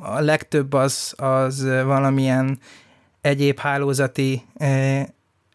a 0.00 0.20
legtöbb 0.20 0.72
az, 0.72 1.14
az 1.16 1.64
valamilyen 1.64 2.58
egyéb 3.20 3.58
hálózati 3.58 4.42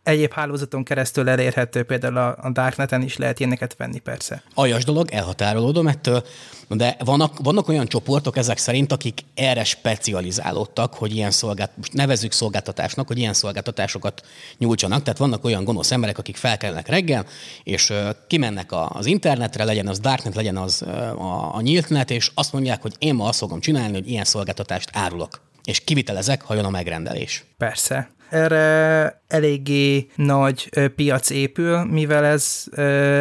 egyéb 0.03 0.31
hálózaton 0.31 0.83
keresztül 0.83 1.29
elérhető, 1.29 1.83
például 1.83 2.17
a, 2.17 2.37
a 2.41 2.49
Darkneten 2.51 3.01
is 3.01 3.17
lehet 3.17 3.39
ilyeneket 3.39 3.75
venni 3.77 3.99
persze. 3.99 4.43
Aljas 4.53 4.83
dolog, 4.83 5.11
elhatárolódom 5.11 5.87
ettől, 5.87 6.23
de 6.67 6.95
vannak, 6.99 7.39
vannak 7.43 7.67
olyan 7.67 7.87
csoportok 7.87 8.37
ezek 8.37 8.57
szerint, 8.57 8.91
akik 8.91 9.19
erre 9.35 9.63
specializálódtak, 9.63 10.93
hogy 10.93 11.15
ilyen 11.15 11.31
szolgált, 11.31 11.71
most 11.75 11.93
nevezzük 11.93 12.31
szolgáltatásnak, 12.31 13.07
hogy 13.07 13.17
ilyen 13.17 13.33
szolgáltatásokat 13.33 14.25
nyújtsanak. 14.57 15.03
Tehát 15.03 15.19
vannak 15.19 15.43
olyan 15.43 15.63
gonosz 15.63 15.91
emberek, 15.91 16.17
akik 16.17 16.35
felkelnek 16.35 16.87
reggel, 16.87 17.25
és 17.63 17.93
kimennek 18.27 18.69
az 18.71 19.05
internetre, 19.05 19.63
legyen 19.63 19.87
az 19.87 19.99
Darknet, 19.99 20.35
legyen 20.35 20.57
az 20.57 20.81
a, 20.81 21.55
a 21.55 21.61
nyíltnet, 21.61 22.11
és 22.11 22.31
azt 22.33 22.53
mondják, 22.53 22.81
hogy 22.81 22.93
én 22.99 23.15
ma 23.15 23.27
azt 23.27 23.39
fogom 23.39 23.59
csinálni, 23.59 23.93
hogy 23.93 24.09
ilyen 24.09 24.23
szolgáltatást 24.23 24.89
árulok 24.93 25.41
és 25.63 25.79
kivitelezek, 25.79 26.41
ha 26.41 26.53
jön 26.53 26.65
a 26.65 26.69
megrendelés. 26.69 27.43
Persze 27.57 28.09
erre 28.33 29.21
eléggé 29.27 30.07
nagy 30.15 30.69
piac 30.95 31.29
épül, 31.29 31.83
mivel 31.83 32.25
ez 32.25 32.63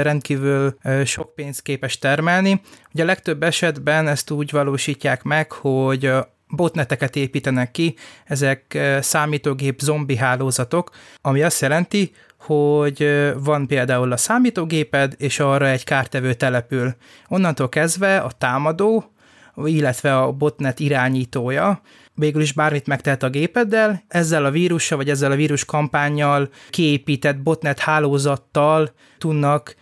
rendkívül 0.03 0.77
sok 1.05 1.35
pénzt 1.35 1.63
képes 1.63 1.99
termelni. 1.99 2.61
Ugye 2.93 3.03
a 3.03 3.07
legtöbb 3.07 3.43
esetben 3.43 4.09
ezt 4.09 4.31
úgy 4.31 4.51
valósítják 4.51 5.23
meg, 5.23 5.53
hogy 5.53 6.13
botneteket 6.49 7.17
építenek 7.17 7.71
ki, 7.71 7.95
ezek 8.25 8.79
számítógép 9.01 9.81
zombi 9.81 10.17
hálózatok, 10.17 10.91
ami 11.21 11.43
azt 11.43 11.61
jelenti, 11.61 12.13
hogy 12.39 13.31
van 13.39 13.67
például 13.67 14.13
a 14.13 14.17
számítógéped, 14.17 15.15
és 15.19 15.39
arra 15.41 15.69
egy 15.69 15.85
kártevő 15.85 16.35
települ. 16.35 16.95
Onnantól 17.29 17.69
kezdve 17.69 18.19
a 18.19 18.31
támadó, 18.39 19.13
illetve 19.57 20.19
a 20.19 20.33
botnet 20.33 20.81
irányítója 20.81 21.81
végül 22.15 22.43
is 22.43 22.53
bármit 22.53 22.87
megtehet 22.87 23.23
a 23.23 23.31
gépeddel, 23.31 24.05
ezzel 24.09 24.45
a 24.45 24.51
vírussal 24.51 24.99
vagy 24.99 25.11
ezzel 25.11 25.31
a 25.31 25.37
vírus 25.37 25.65
kampányjal 25.65 26.49
kiépített 26.71 27.39
botnet 27.39 27.79
hálózattal 27.79 28.93
tudnak 29.19 29.75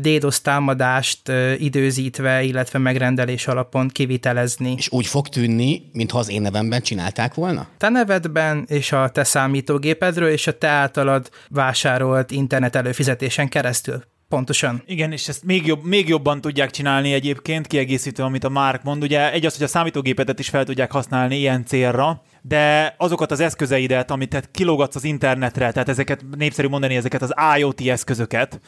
DDoS 0.00 0.40
támadást 0.40 1.32
időzítve, 1.58 2.42
illetve 2.42 2.78
megrendelés 2.78 3.46
alapon 3.46 3.88
kivitelezni. 3.88 4.74
És 4.76 4.88
úgy 4.90 5.06
fog 5.06 5.28
tűnni, 5.28 5.82
mintha 5.92 6.18
az 6.18 6.30
én 6.30 6.42
nevemben 6.42 6.82
csinálták 6.82 7.34
volna? 7.34 7.66
Te 7.76 7.88
nevedben 7.88 8.64
és 8.68 8.92
a 8.92 9.08
te 9.08 9.24
számítógépedről 9.24 10.28
és 10.28 10.46
a 10.46 10.58
te 10.58 10.68
általad 10.68 11.30
vásárolt 11.48 12.30
internet 12.30 12.76
előfizetésen 12.76 13.48
keresztül. 13.48 14.04
Pontosan. 14.30 14.82
Igen, 14.86 15.12
és 15.12 15.28
ezt 15.28 15.44
még, 15.44 15.66
jobb, 15.66 15.84
még 15.84 16.08
jobban 16.08 16.40
tudják 16.40 16.70
csinálni 16.70 17.12
egyébként, 17.12 17.66
kiegészítő, 17.66 18.22
amit 18.22 18.44
a 18.44 18.48
Mark 18.48 18.82
mond. 18.82 19.02
Ugye 19.02 19.32
egy 19.32 19.46
az, 19.46 19.54
hogy 19.54 19.64
a 19.64 19.68
számítógépedet 19.68 20.38
is 20.38 20.48
fel 20.48 20.64
tudják 20.64 20.92
használni 20.92 21.36
ilyen 21.36 21.64
célra, 21.64 22.22
de 22.42 22.94
azokat 22.98 23.30
az 23.30 23.40
eszközeidet, 23.40 24.10
amit 24.10 24.28
tehát 24.28 24.48
kilógatsz 24.50 24.96
az 24.96 25.04
internetre, 25.04 25.72
tehát 25.72 25.88
ezeket 25.88 26.24
népszerű 26.36 26.68
mondani, 26.68 26.96
ezeket 26.96 27.22
az 27.22 27.34
IoT 27.58 27.80
eszközöket, 27.80 28.60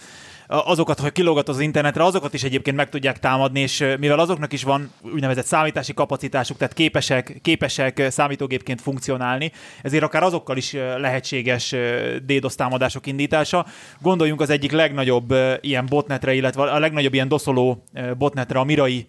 azokat, 0.53 1.01
hogy 1.01 1.13
kilógat 1.13 1.49
az 1.49 1.61
internetre, 1.61 2.05
azokat 2.05 2.35
is 2.35 2.43
egyébként 2.43 2.77
meg 2.77 2.89
tudják 2.89 3.19
támadni, 3.19 3.61
és 3.61 3.85
mivel 3.99 4.19
azoknak 4.19 4.53
is 4.53 4.63
van 4.63 4.93
úgynevezett 5.01 5.45
számítási 5.45 5.95
kapacitásuk, 5.95 6.57
tehát 6.57 6.75
képesek, 6.75 7.39
képesek 7.43 8.03
számítógépként 8.11 8.81
funkcionálni, 8.81 9.53
ezért 9.83 10.03
akár 10.03 10.23
azokkal 10.23 10.57
is 10.57 10.73
lehetséges 10.97 11.75
DDoS 12.27 12.55
támadások 12.55 13.07
indítása. 13.07 13.67
Gondoljunk 14.01 14.41
az 14.41 14.51
egyik 14.51 14.73
legnagyobb 14.73 15.35
ilyen 15.61 15.87
botnetre, 15.87 16.35
illetve 16.35 16.63
a 16.63 16.79
legnagyobb 16.79 17.15
ilyen 17.15 17.29
doszoló 17.29 17.85
botnetre, 18.19 18.59
a 18.59 18.65
Mirai 18.65 19.07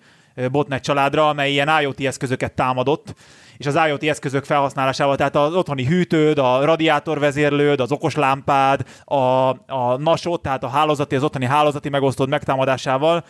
botnet 0.52 0.84
családra, 0.84 1.30
amely 1.30 1.52
ilyen 1.52 1.82
IoT 1.82 2.02
eszközöket 2.02 2.54
támadott, 2.54 3.16
és 3.58 3.66
az 3.66 3.80
IoT 3.88 4.04
eszközök 4.04 4.44
felhasználásával, 4.44 5.16
tehát 5.16 5.36
az 5.36 5.56
otthoni 5.56 5.86
hűtőd, 5.86 6.38
a 6.38 6.66
radiátorvezérlőd, 6.66 7.80
az 7.80 7.92
okos 7.92 8.16
lámpád, 8.16 8.82
a, 9.06 9.16
a 9.74 9.98
NASOT, 9.98 10.42
tehát 10.42 10.64
a 10.64 10.70
hálózati, 10.70 11.16
az 11.16 11.24
otthoni 11.24 11.46
hálózati 11.46 11.90
megosztód 11.90 12.30
megtámadásával, 12.30 13.24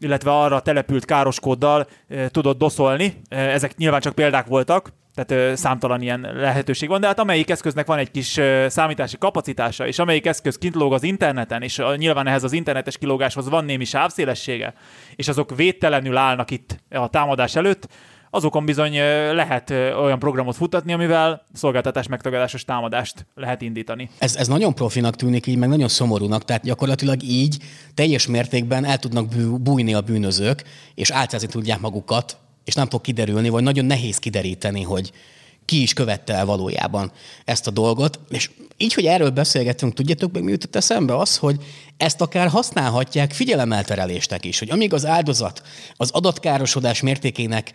illetve 0.00 0.30
arra 0.30 0.60
települt 0.60 1.04
káros 1.04 1.40
kóddal 1.40 1.86
e, 2.08 2.28
tudod 2.28 2.56
doszolni. 2.56 3.20
E, 3.28 3.36
ezek 3.36 3.76
nyilván 3.76 4.00
csak 4.00 4.14
példák 4.14 4.46
voltak, 4.46 4.92
tehát 5.14 5.52
e, 5.52 5.56
számtalan 5.56 6.00
ilyen 6.00 6.28
lehetőség 6.34 6.88
van, 6.88 7.00
de 7.00 7.06
hát 7.06 7.18
amelyik 7.18 7.50
eszköznek 7.50 7.86
van 7.86 7.98
egy 7.98 8.10
kis 8.10 8.36
e, 8.36 8.68
számítási 8.68 9.18
kapacitása, 9.18 9.86
és 9.86 9.98
amelyik 9.98 10.26
eszköz 10.26 10.58
kint 10.58 10.74
lóg 10.74 10.92
az 10.92 11.02
interneten, 11.02 11.62
és 11.62 11.82
nyilván 11.96 12.26
ehhez 12.26 12.44
az 12.44 12.52
internetes 12.52 12.98
kilógáshoz 12.98 13.48
van 13.48 13.64
némi 13.64 13.84
sávszélessége, 13.84 14.74
és 15.16 15.28
azok 15.28 15.56
védtelenül 15.56 16.16
állnak 16.16 16.50
itt 16.50 16.76
a 16.90 17.08
támadás 17.08 17.56
előtt, 17.56 17.88
azokon 18.30 18.64
bizony 18.64 18.96
lehet 19.32 19.70
olyan 19.70 20.18
programot 20.18 20.56
futatni, 20.56 20.92
amivel 20.92 21.46
szolgáltatás 21.52 22.06
megtagadásos 22.06 22.64
támadást 22.64 23.26
lehet 23.34 23.62
indítani. 23.62 24.10
Ez, 24.18 24.36
ez 24.36 24.48
nagyon 24.48 24.74
profinak 24.74 25.16
tűnik, 25.16 25.46
így 25.46 25.56
meg 25.56 25.68
nagyon 25.68 25.88
szomorúnak, 25.88 26.44
tehát 26.44 26.62
gyakorlatilag 26.62 27.22
így 27.22 27.56
teljes 27.94 28.26
mértékben 28.26 28.84
el 28.84 28.98
tudnak 28.98 29.26
bújni 29.60 29.94
a 29.94 30.00
bűnözők, 30.00 30.64
és 30.94 31.10
álcázni 31.10 31.48
tudják 31.48 31.80
magukat, 31.80 32.36
és 32.64 32.74
nem 32.74 32.88
fog 32.88 33.00
kiderülni, 33.00 33.48
vagy 33.48 33.62
nagyon 33.62 33.84
nehéz 33.84 34.18
kideríteni, 34.18 34.82
hogy 34.82 35.12
ki 35.64 35.82
is 35.82 35.92
követte 35.92 36.34
el 36.34 36.44
valójában 36.44 37.12
ezt 37.44 37.66
a 37.66 37.70
dolgot. 37.70 38.18
És 38.28 38.50
így, 38.76 38.94
hogy 38.94 39.06
erről 39.06 39.30
beszélgetünk, 39.30 39.94
tudjátok 39.94 40.32
meg 40.32 40.42
mi 40.42 40.50
jutott 40.50 40.76
eszembe? 40.76 41.16
Az, 41.16 41.36
hogy 41.36 41.56
ezt 41.96 42.20
akár 42.20 42.48
használhatják 42.48 43.32
figyelemelterelésnek 43.32 44.44
is, 44.44 44.58
hogy 44.58 44.70
amíg 44.70 44.92
az 44.92 45.06
áldozat 45.06 45.62
az 45.96 46.10
adatkárosodás 46.10 47.00
mértékének 47.00 47.72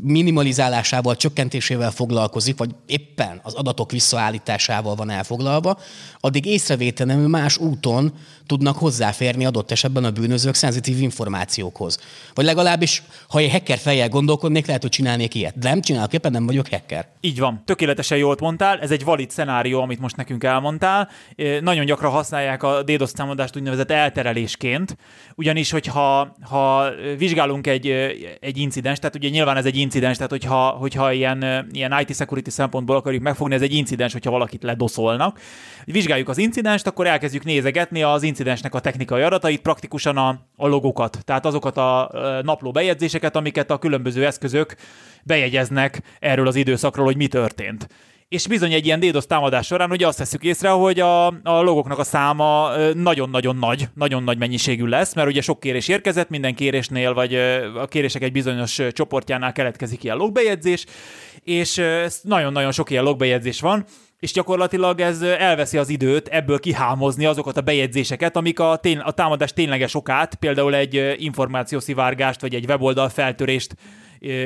minimalizálásával, 0.00 1.16
csökkentésével 1.16 1.90
foglalkozik, 1.90 2.56
vagy 2.58 2.74
éppen 2.86 3.40
az 3.42 3.54
adatok 3.54 3.90
visszaállításával 3.90 4.94
van 4.94 5.10
elfoglalva, 5.10 5.78
addig 6.20 6.46
észrevétlenül 6.46 7.28
más 7.28 7.58
úton 7.58 8.12
tudnak 8.46 8.78
hozzáférni 8.78 9.44
adott 9.44 9.70
esetben 9.70 10.04
a 10.04 10.10
bűnözők 10.10 10.54
szenzitív 10.54 11.02
információkhoz. 11.02 11.98
Vagy 12.34 12.44
legalábbis, 12.44 13.02
ha 13.28 13.38
egy 13.38 13.50
hacker 13.50 13.78
fejjel 13.78 14.08
gondolkodnék, 14.08 14.66
lehet, 14.66 14.82
hogy 14.82 14.90
csinálnék 14.90 15.34
ilyet. 15.34 15.58
De 15.58 15.68
nem 15.68 15.80
csinálok, 15.80 16.12
éppen 16.12 16.32
nem 16.32 16.46
vagyok 16.46 16.68
hacker. 16.68 17.08
Így 17.20 17.38
van. 17.38 17.62
Tökéletesen 17.64 18.18
jól 18.18 18.36
mondtál. 18.40 18.78
Ez 18.78 18.90
egy 18.90 19.04
valid 19.04 19.30
szenárió, 19.30 19.80
amit 19.80 20.00
most 20.00 20.16
nekünk 20.16 20.44
elmondtál. 20.44 21.08
Nagyon 21.60 21.84
gyakran 21.84 22.12
használják 22.12 22.62
a 22.62 22.82
DDoS 22.82 23.12
támadást 23.12 23.56
úgynevezett 23.56 23.90
elterelésként, 23.90 24.96
ugyanis, 25.34 25.70
hogyha 25.70 26.36
ha 26.40 26.84
vizsgálunk 27.18 27.66
egy, 27.66 27.86
egy 28.40 28.58
incidens, 28.58 28.98
tehát 28.98 29.14
ugye 29.14 29.28
nyilván 29.28 29.56
ez 29.56 29.64
egy 29.64 29.76
incidens, 29.76 30.16
tehát 30.16 30.30
hogyha, 30.30 30.68
hogyha 30.68 31.12
ilyen, 31.12 31.68
ilyen 31.72 32.00
IT 32.00 32.16
security 32.16 32.48
szempontból 32.48 32.96
akarjuk 32.96 33.22
megfogni, 33.22 33.54
ez 33.54 33.62
egy 33.62 33.74
incidens, 33.74 34.12
hogyha 34.12 34.30
valakit 34.30 34.62
ledoszolnak. 34.62 35.40
Vizsgáljuk 35.84 36.28
az 36.28 36.38
incidenst, 36.38 36.86
akkor 36.86 37.06
elkezdjük 37.06 37.44
nézegetni 37.44 38.02
az 38.02 38.22
incidensnek 38.36 38.74
a 38.74 38.80
technikai 38.80 39.22
adatait, 39.22 39.60
praktikusan 39.60 40.16
a, 40.16 40.40
a 40.56 40.66
logokat, 40.66 41.18
tehát 41.24 41.46
azokat 41.46 41.76
a 41.76 42.10
napló 42.42 42.70
bejegyzéseket, 42.70 43.36
amiket 43.36 43.70
a 43.70 43.78
különböző 43.78 44.26
eszközök 44.26 44.76
bejegyeznek 45.24 46.02
erről 46.18 46.46
az 46.46 46.56
időszakról, 46.56 47.04
hogy 47.04 47.16
mi 47.16 47.26
történt. 47.26 47.88
És 48.28 48.46
bizony 48.46 48.72
egy 48.72 48.86
ilyen 48.86 49.00
DDoS 49.00 49.26
támadás 49.26 49.66
során 49.66 49.90
ugye 49.90 50.06
azt 50.06 50.18
veszük 50.18 50.42
észre, 50.42 50.68
hogy 50.68 51.00
a, 51.00 51.26
a 51.26 51.62
logoknak 51.62 51.98
a 51.98 52.04
száma 52.04 52.70
nagyon-nagyon 52.94 53.56
nagy, 53.56 53.88
nagyon 53.94 54.22
nagy 54.22 54.38
mennyiségű 54.38 54.84
lesz, 54.84 55.14
mert 55.14 55.28
ugye 55.28 55.40
sok 55.40 55.60
kérés 55.60 55.88
érkezett, 55.88 56.28
minden 56.28 56.54
kérésnél, 56.54 57.14
vagy 57.14 57.34
a 57.76 57.86
kérések 57.86 58.22
egy 58.22 58.32
bizonyos 58.32 58.80
csoportjánál 58.90 59.52
keletkezik 59.52 60.04
ilyen 60.04 60.16
logbejegyzés, 60.16 60.84
és 61.44 61.82
nagyon-nagyon 62.22 62.72
sok 62.72 62.90
ilyen 62.90 63.04
logbejegyzés 63.04 63.60
van, 63.60 63.84
és 64.26 64.32
gyakorlatilag 64.32 65.00
ez 65.00 65.22
elveszi 65.22 65.78
az 65.78 65.88
időt 65.88 66.28
ebből 66.28 66.58
kihámozni 66.58 67.26
azokat 67.26 67.56
a 67.56 67.60
bejegyzéseket, 67.60 68.36
amik 68.36 68.60
a, 68.60 68.76
tény, 68.76 68.98
a 68.98 69.10
támadás 69.10 69.52
tényleges 69.52 69.94
okát, 69.94 70.34
például 70.34 70.74
egy 70.74 71.14
információszivárgást 71.18 72.40
vagy 72.40 72.54
egy 72.54 72.64
weboldal 72.66 73.08
feltörést 73.08 73.74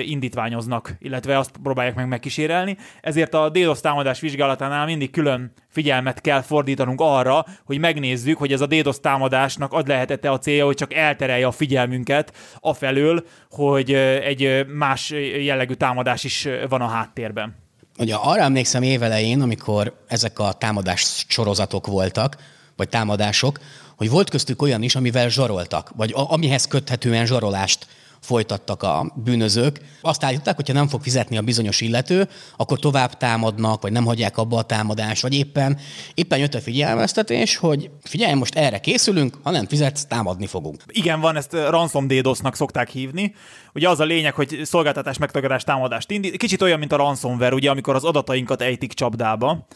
indítványoznak, 0.01 0.97
illetve 0.99 1.39
azt 1.39 1.57
próbálják 1.63 1.95
meg 1.95 2.09
megkísérelni. 2.09 2.77
Ezért 3.01 3.35
a 3.35 3.49
DDoS 3.49 3.81
támadás 3.81 4.21
vizsgálatánál 4.21 4.87
mindig 4.87 5.11
külön 5.11 5.53
figyelmet 5.69 6.21
kell 6.21 6.41
fordítanunk 6.41 7.01
arra, 7.01 7.45
hogy 7.65 7.79
megnézzük, 7.79 8.39
hogy 8.39 8.53
ez 8.53 8.61
a 8.61 8.67
DDoS 8.67 9.01
támadásnak 9.01 9.73
ad 9.73 9.89
lehetette 9.89 10.31
a 10.31 10.39
célja, 10.39 10.65
hogy 10.65 10.77
csak 10.77 10.95
elterelje 10.95 11.47
a 11.47 11.51
figyelmünket 11.51 12.37
afelől, 12.59 13.25
hogy 13.51 13.93
egy 13.93 14.67
más 14.67 15.11
jellegű 15.41 15.75
támadás 15.75 16.25
is 16.25 16.49
van 16.69 16.81
a 16.81 16.89
háttérben. 16.89 17.69
Ugye 18.01 18.15
arra 18.15 18.43
emlékszem 18.43 18.83
évelején, 18.83 19.41
amikor 19.41 20.05
ezek 20.07 20.39
a 20.39 20.53
támadás 20.53 21.25
sorozatok 21.29 21.87
voltak, 21.87 22.37
vagy 22.77 22.89
támadások, 22.89 23.61
hogy 23.97 24.11
volt 24.11 24.31
köztük 24.31 24.63
olyan 24.63 24.83
is, 24.83 24.95
amivel 24.95 25.29
zsaroltak, 25.29 25.91
vagy 25.97 26.13
amihez 26.15 26.67
köthetően 26.67 27.27
zsarolást 27.27 27.87
folytattak 28.21 28.83
a 28.83 29.13
bűnözők. 29.15 29.81
Azt 30.01 30.25
állították, 30.25 30.57
hogy 30.57 30.67
ha 30.67 30.75
nem 30.75 30.89
fog 30.89 31.03
fizetni 31.03 31.37
a 31.37 31.43
bizonyos 31.43 31.81
illető, 31.81 32.29
akkor 32.57 32.79
tovább 32.79 33.17
támadnak, 33.17 33.83
vagy 33.83 33.93
nem 33.93 34.05
hagyják 34.05 34.39
abba 34.39 34.57
a 34.57 34.63
támadást, 34.63 35.23
vagy 35.23 35.35
éppen, 35.35 35.79
éppen 36.15 36.39
jött 36.39 36.55
a 36.55 36.61
figyelmeztetés, 36.61 37.57
hogy 37.57 37.91
figyelj, 38.03 38.35
most 38.35 38.55
erre 38.55 38.79
készülünk, 38.81 39.39
ha 39.43 39.51
nem 39.51 39.67
fizetsz, 39.67 40.05
támadni 40.05 40.47
fogunk. 40.47 40.83
Igen, 40.87 41.21
van, 41.21 41.37
ezt 41.37 41.53
ransom 41.53 42.07
DDoS-nak 42.07 42.57
szokták 42.57 42.89
hívni. 42.89 43.35
Ugye 43.75 43.89
az 43.89 44.01
a 44.01 44.05
lényeg, 44.05 44.35
hogy 44.35 44.61
szolgáltatás 44.65 45.19
megtagadás 45.19 45.65
támadást 45.65 46.11
indít. 46.11 46.37
Kicsit 46.37 46.63
olyan, 46.63 46.79
mint 46.79 46.93
a 46.93 46.97
ransomware, 46.97 47.55
ugye, 47.55 47.71
amikor 47.71 47.95
az 47.95 48.05
adatainkat 48.05 48.63
ejtik 48.63 48.93
csapdába 48.93 49.67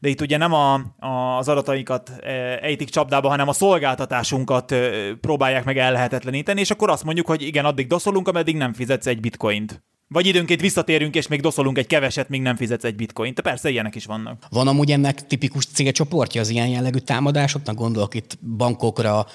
de 0.00 0.08
itt 0.08 0.20
ugye 0.20 0.36
nem 0.36 0.52
a, 0.52 0.74
a, 0.98 1.36
az 1.38 1.48
adatainkat 1.48 2.12
e, 2.22 2.30
ejtik 2.62 2.88
csapdába, 2.88 3.28
hanem 3.28 3.48
a 3.48 3.52
szolgáltatásunkat 3.52 4.72
e, 4.72 4.90
próbálják 5.20 5.64
meg 5.64 5.78
ellehetetleníteni, 5.78 6.60
és 6.60 6.70
akkor 6.70 6.90
azt 6.90 7.04
mondjuk, 7.04 7.26
hogy 7.26 7.42
igen, 7.42 7.64
addig 7.64 7.86
doszolunk, 7.86 8.28
ameddig 8.28 8.56
nem 8.56 8.72
fizetsz 8.72 9.06
egy 9.06 9.20
bitcoint. 9.20 9.82
Vagy 10.08 10.26
időnként 10.26 10.60
visszatérünk, 10.60 11.14
és 11.14 11.28
még 11.28 11.40
doszolunk 11.40 11.78
egy 11.78 11.86
keveset, 11.86 12.28
míg 12.28 12.42
nem 12.42 12.56
fizetsz 12.56 12.84
egy 12.84 12.96
bitcoint. 12.96 13.34
De 13.34 13.42
persze 13.42 13.70
ilyenek 13.70 13.94
is 13.94 14.04
vannak. 14.04 14.46
Van 14.50 14.68
amúgy 14.68 14.90
ennek 14.90 15.26
tipikus 15.26 15.66
célcsoportja 15.66 16.40
az 16.40 16.48
ilyen 16.48 16.68
jellegű 16.68 16.98
támadásoknak? 16.98 17.74
Gondolok 17.76 18.14
itt 18.14 18.38
bankokra, 18.56 19.26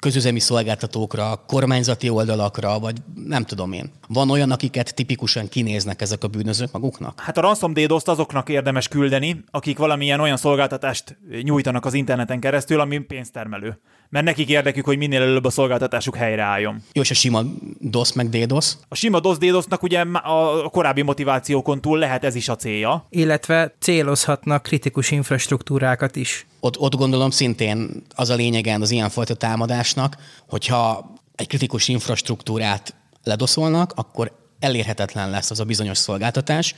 közüzemi 0.00 0.40
szolgáltatókra, 0.40 1.44
kormányzati 1.46 2.08
oldalakra, 2.08 2.78
vagy 2.78 2.96
nem 3.24 3.44
tudom 3.44 3.72
én. 3.72 3.90
Van 4.08 4.30
olyan, 4.30 4.50
akiket 4.50 4.94
tipikusan 4.94 5.48
kinéznek 5.48 6.00
ezek 6.00 6.24
a 6.24 6.28
bűnözők 6.28 6.72
maguknak? 6.72 7.20
Hát 7.20 7.38
a 7.38 7.40
ransom 7.40 7.72
DDoS-t 7.72 8.08
azoknak 8.08 8.48
érdemes 8.48 8.88
küldeni, 8.88 9.44
akik 9.50 9.78
valamilyen 9.78 10.20
olyan 10.20 10.36
szolgáltatást 10.36 11.18
nyújtanak 11.42 11.84
az 11.84 11.94
interneten 11.94 12.40
keresztül, 12.40 12.80
ami 12.80 12.98
pénztermelő. 12.98 13.80
Mert 14.10 14.24
nekik 14.24 14.48
érdekük, 14.48 14.84
hogy 14.84 14.98
minél 14.98 15.22
előbb 15.22 15.44
a 15.44 15.50
szolgáltatásuk 15.50 16.16
helyreálljon. 16.16 16.82
Jó, 16.92 17.02
és 17.02 17.10
a 17.10 17.14
sima 17.14 17.42
DOS 17.78 18.12
meg 18.12 18.28
DDoS? 18.28 18.76
A 18.88 18.94
sima 18.94 19.20
DOS 19.20 19.38
DDoS-nak 19.38 19.82
ugye 19.82 20.00
a 20.22 20.68
korábbi 20.70 21.02
motivációkon 21.02 21.80
túl 21.80 21.98
lehet 21.98 22.24
ez 22.24 22.34
is 22.34 22.48
a 22.48 22.56
célja. 22.56 23.06
Illetve 23.10 23.74
célozhatnak 23.78 24.62
kritikus 24.62 25.10
infrastruktúrákat 25.10 26.16
is 26.16 26.46
ott, 26.60 26.78
ott 26.78 26.94
gondolom 26.94 27.30
szintén 27.30 28.02
az 28.14 28.30
a 28.30 28.34
lényegen 28.34 28.80
az 28.80 28.90
ilyenfajta 28.90 29.34
támadásnak, 29.34 30.16
hogyha 30.48 31.12
egy 31.36 31.46
kritikus 31.46 31.88
infrastruktúrát 31.88 32.94
ledoszolnak, 33.24 33.92
akkor 33.94 34.32
elérhetetlen 34.58 35.30
lesz 35.30 35.50
az 35.50 35.60
a 35.60 35.64
bizonyos 35.64 35.98
szolgáltatás. 35.98 36.74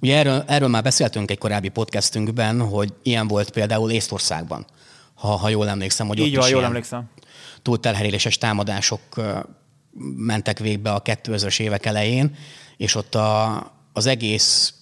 Ugye 0.00 0.16
erről, 0.16 0.44
erről 0.46 0.68
már 0.68 0.82
beszéltünk 0.82 1.30
egy 1.30 1.38
korábbi 1.38 1.68
podcastünkben, 1.68 2.60
hogy 2.60 2.92
ilyen 3.02 3.28
volt 3.28 3.50
például 3.50 3.90
Észtországban, 3.90 4.66
ha, 5.18 5.36
ha 5.36 5.48
jól 5.48 5.68
emlékszem, 5.68 6.06
hogy 6.06 6.18
Így 6.18 6.36
ott 6.36 6.40
van, 6.42 6.50
jól 6.50 6.64
emlékszem. 6.64 7.10
túlterheléses 7.62 8.38
támadások 8.38 9.00
mentek 10.16 10.58
végbe 10.58 10.92
a 10.92 11.02
2000-es 11.02 11.60
évek 11.60 11.86
elején, 11.86 12.36
és 12.76 12.94
ott 12.94 13.14
a, 13.14 13.56
az 13.92 14.06
egész 14.06 14.72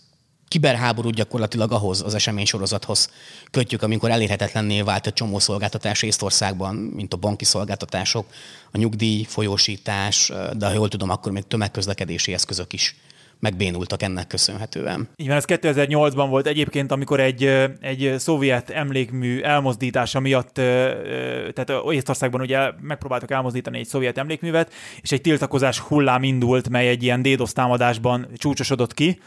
kiberháborút 0.49 1.15
gyakorlatilag 1.15 1.73
ahhoz 1.73 2.03
az 2.03 2.15
eseménysorozathoz 2.15 3.11
kötjük, 3.51 3.83
amikor 3.83 4.11
elérhetetlenné 4.11 4.83
vált 4.83 5.07
egy 5.07 5.13
csomó 5.13 5.39
szolgáltatás 5.39 6.03
Észtországban, 6.03 6.75
mint 6.75 7.15
a 7.15 7.17
banki 7.17 7.45
szolgáltatások, 7.45 8.27
a 8.73 8.79
nyugdíj, 8.79 9.25
folyósítás, 9.25 10.33
de 10.57 10.67
ha 10.67 10.73
jól 10.73 10.89
tudom, 10.89 11.11
akkor 11.11 11.33
még 11.33 11.47
tömegközlekedési 11.47 12.33
eszközök 12.33 12.73
is 12.73 12.97
megbénultak 13.39 14.03
ennek 14.03 14.27
köszönhetően. 14.27 15.09
Így 15.17 15.27
van, 15.27 15.37
ez 15.37 15.45
2008-ban 15.47 16.27
volt 16.29 16.47
egyébként, 16.47 16.93
amikor 16.93 17.21
egy, 17.21 17.45
egy 17.81 18.15
szovjet 18.19 18.71
emlékmű 18.71 19.41
elmozdítása 19.41 20.21
miatt, 20.21 20.55
tehát 20.55 21.73
Észtországban 21.91 22.41
ugye 22.41 22.71
megpróbáltak 22.81 23.31
elmozdítani 23.31 23.79
egy 23.79 23.87
szovjet 23.87 24.19
emlékművet, 24.19 24.73
és 25.01 25.13
egy 25.13 25.21
tiltakozás 25.21 25.79
hullám 25.79 26.23
indult, 26.23 26.69
mely 26.69 26.89
egy 26.89 27.03
ilyen 27.03 27.23
DDoS 27.23 27.53
támadásban 27.53 28.27
csúcsosodott 28.37 28.95
ki. 28.95 29.21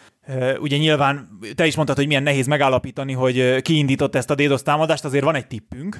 Ugye 0.59 0.77
nyilván 0.77 1.27
te 1.55 1.65
is 1.65 1.75
mondtad, 1.75 1.97
hogy 1.97 2.07
milyen 2.07 2.23
nehéz 2.23 2.47
megállapítani, 2.47 3.13
hogy 3.13 3.61
ki 3.61 3.77
indított 3.77 4.15
ezt 4.15 4.29
a 4.29 4.35
DDoS 4.35 4.63
támadást, 4.63 5.05
azért 5.05 5.23
van 5.23 5.35
egy 5.35 5.47
tippünk, 5.47 5.97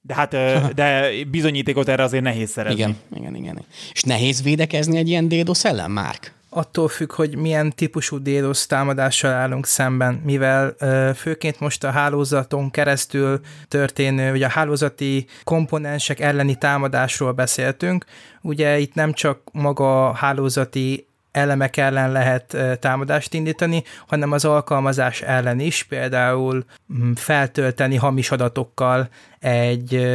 de 0.00 0.14
hát 0.14 0.30
de 0.74 1.10
bizonyítékot 1.30 1.88
erre 1.88 2.02
azért 2.02 2.22
nehéz 2.22 2.50
szerezni. 2.50 2.78
Igen, 2.78 2.96
igen, 3.16 3.34
igen. 3.34 3.64
És 3.92 4.02
nehéz 4.02 4.42
védekezni 4.42 4.96
egy 4.96 5.08
ilyen 5.08 5.28
DDoS 5.28 5.64
ellen, 5.64 5.90
Márk? 5.90 6.35
Attól 6.56 6.88
függ, 6.88 7.12
hogy 7.12 7.36
milyen 7.36 7.74
típusú 7.74 8.18
DDoS 8.22 8.66
támadással 8.66 9.32
állunk 9.32 9.66
szemben, 9.66 10.20
mivel 10.24 10.74
főként 11.14 11.60
most 11.60 11.84
a 11.84 11.90
hálózaton 11.90 12.70
keresztül 12.70 13.40
történő, 13.68 14.30
vagy 14.30 14.42
a 14.42 14.48
hálózati 14.48 15.26
komponensek 15.44 16.20
elleni 16.20 16.54
támadásról 16.54 17.32
beszéltünk, 17.32 18.04
ugye 18.42 18.78
itt 18.78 18.94
nem 18.94 19.12
csak 19.12 19.40
maga 19.52 20.08
a 20.08 20.12
hálózati 20.12 21.06
elemek 21.36 21.76
ellen 21.76 22.12
lehet 22.12 22.56
támadást 22.80 23.34
indítani, 23.34 23.82
hanem 24.06 24.32
az 24.32 24.44
alkalmazás 24.44 25.22
ellen 25.22 25.60
is, 25.60 25.82
például 25.82 26.64
mm, 26.94 27.12
feltölteni 27.12 27.96
hamis 27.96 28.30
adatokkal 28.30 29.08
egy 29.46 30.06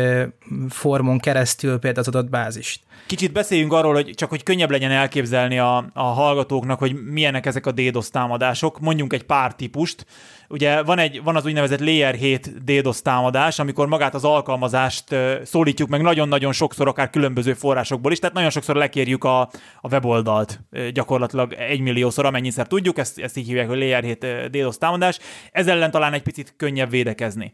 formon 0.70 1.20
keresztül 1.20 1.80
például 1.80 2.06
az 2.08 2.16
adatbázist. 2.16 2.82
Kicsit 3.06 3.32
beszéljünk 3.32 3.74
arról, 3.74 3.94
hogy 3.94 4.14
csak 4.16 4.30
hogy 4.30 4.44
könnyebb 4.44 4.70
legyen 4.70 4.92
elképzelni 4.92 5.60
a, 5.60 5.86
a 5.94 6.04
hallgatóknak, 6.04 6.80
hogy 6.80 7.04
milyenek 7.06 7.46
ezek 7.46 7.66
a 7.66 7.72
DDoS 7.72 8.10
támadások. 8.10 8.80
Mondjunk 8.80 9.14
egy 9.14 9.24
pár 9.24 9.56
típust. 9.56 10.06
Ugye 10.50 10.84
van, 10.84 11.00
egy, 11.00 11.24
van 11.24 11.36
az 11.36 11.46
úgynevezett 11.46 11.80
Layer 11.80 12.14
7 12.14 12.64
DDoS 12.64 13.02
támadás, 13.02 13.60
amikor 13.60 13.88
magát 13.88 14.14
az 14.14 14.24
alkalmazást 14.24 15.16
szólítjuk 15.44 15.90
meg 15.90 16.02
nagyon-nagyon 16.02 16.52
sokszor, 16.52 16.88
akár 16.88 17.10
különböző 17.10 17.54
forrásokból 17.54 18.12
is, 18.12 18.20
tehát 18.20 18.36
nagyon 18.36 18.50
sokszor 18.50 18.76
lekérjük 18.76 19.24
a, 19.24 19.40
a 19.82 19.90
weboldalt 19.90 20.60
gyakorlatilag 20.94 21.54
egymilliószor, 21.54 22.26
amennyiszer 22.26 22.68
tudjuk, 22.68 22.98
ezt, 22.98 23.20
ezt 23.20 23.38
így 23.38 23.48
hívják, 23.48 23.68
hogy 23.68 23.78
Layer 23.78 24.04
7 24.04 24.26
DDoS 24.50 24.78
támadás. 24.78 25.20
Ez 25.52 25.68
ellen 25.68 25.92
talán 25.92 26.14
egy 26.14 26.24
picit 26.24 26.54
könnyebb 26.58 26.90
védekezni 26.90 27.54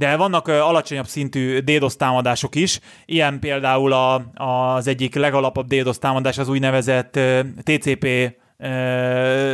de 0.00 0.16
vannak 0.16 0.48
alacsonyabb 0.48 1.06
szintű 1.06 1.58
DDoS 1.58 1.96
támadások 1.96 2.54
is, 2.54 2.80
ilyen 3.06 3.38
például 3.38 3.92
a, 3.92 4.14
az 4.34 4.86
egyik 4.86 5.14
legalapabb 5.14 5.66
DDoS 5.66 5.98
támadás 5.98 6.38
az 6.38 6.48
úgynevezett 6.48 7.18
TCP 7.62 8.06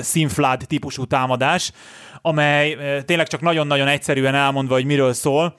színflád 0.00 0.64
típusú 0.66 1.04
támadás, 1.04 1.72
amely 2.22 2.76
tényleg 3.04 3.26
csak 3.26 3.40
nagyon-nagyon 3.40 3.88
egyszerűen 3.88 4.34
elmondva, 4.34 4.74
hogy 4.74 4.84
miről 4.84 5.12
szól, 5.12 5.56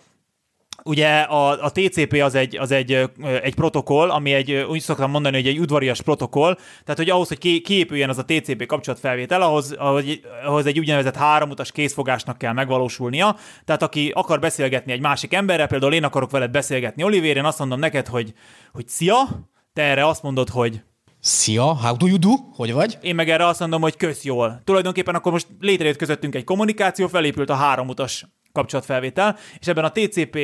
ugye 0.88 1.20
a, 1.20 1.64
a 1.64 1.72
TCP 1.72 2.22
az 2.24 2.36
egy, 2.36 2.58
az 2.58 2.72
egy, 2.72 3.10
egy 3.42 3.56
protokoll, 3.56 4.10
ami 4.10 4.34
egy, 4.34 4.54
úgy 4.54 4.80
szoktam 4.80 5.12
mondani, 5.12 5.36
hogy 5.36 5.48
egy 5.48 5.60
udvarias 5.60 6.02
protokoll, 6.02 6.56
tehát 6.56 6.98
hogy 6.98 7.10
ahhoz, 7.10 7.28
hogy 7.28 7.38
ki, 7.38 7.62
kiépüljen 7.62 8.10
az 8.10 8.18
a 8.18 8.26
TCP 8.26 8.66
kapcsolatfelvétel, 8.66 9.42
ahhoz, 9.42 9.72
ahhoz, 9.72 10.04
ahhoz 10.46 10.66
egy 10.66 10.80
úgynevezett 10.80 11.16
háromutas 11.16 11.72
készfogásnak 11.72 12.38
kell 12.38 12.54
megvalósulnia, 12.54 13.36
tehát 13.66 13.84
aki 13.84 14.12
akar 14.16 14.40
beszélgetni 14.40 14.92
egy 14.92 15.02
másik 15.02 15.34
emberrel, 15.34 15.68
például 15.68 15.94
én 15.94 16.04
akarok 16.04 16.32
veled 16.32 16.52
beszélgetni, 16.52 17.04
Oliver, 17.04 17.38
én 17.38 17.46
azt 17.46 17.60
mondom 17.60 17.80
neked, 17.80 18.08
hogy, 18.08 18.34
hogy 18.72 18.88
szia, 18.88 19.16
te 19.74 19.82
erre 19.82 20.08
azt 20.08 20.24
mondod, 20.24 20.50
hogy 20.50 20.82
Szia, 21.20 21.64
how 21.64 21.98
do 21.98 22.08
you 22.08 22.18
do? 22.18 22.30
Hogy 22.56 22.74
vagy? 22.74 22.98
Én 23.02 23.16
meg 23.16 23.30
erre 23.30 23.46
azt 23.46 23.60
mondom, 23.60 23.82
hogy 23.82 23.96
kösz 23.96 24.24
jól. 24.24 24.62
Tulajdonképpen 24.64 25.16
akkor 25.16 25.32
most 25.32 25.48
létrejött 25.60 25.98
közöttünk 25.98 26.36
egy 26.36 26.44
kommunikáció, 26.44 27.08
felépült 27.08 27.50
a 27.50 27.56
háromutas 27.56 28.26
kapcsolatfelvétel, 28.58 29.38
és 29.60 29.68
ebben 29.68 29.84
a 29.84 29.92
TCP, 29.92 30.38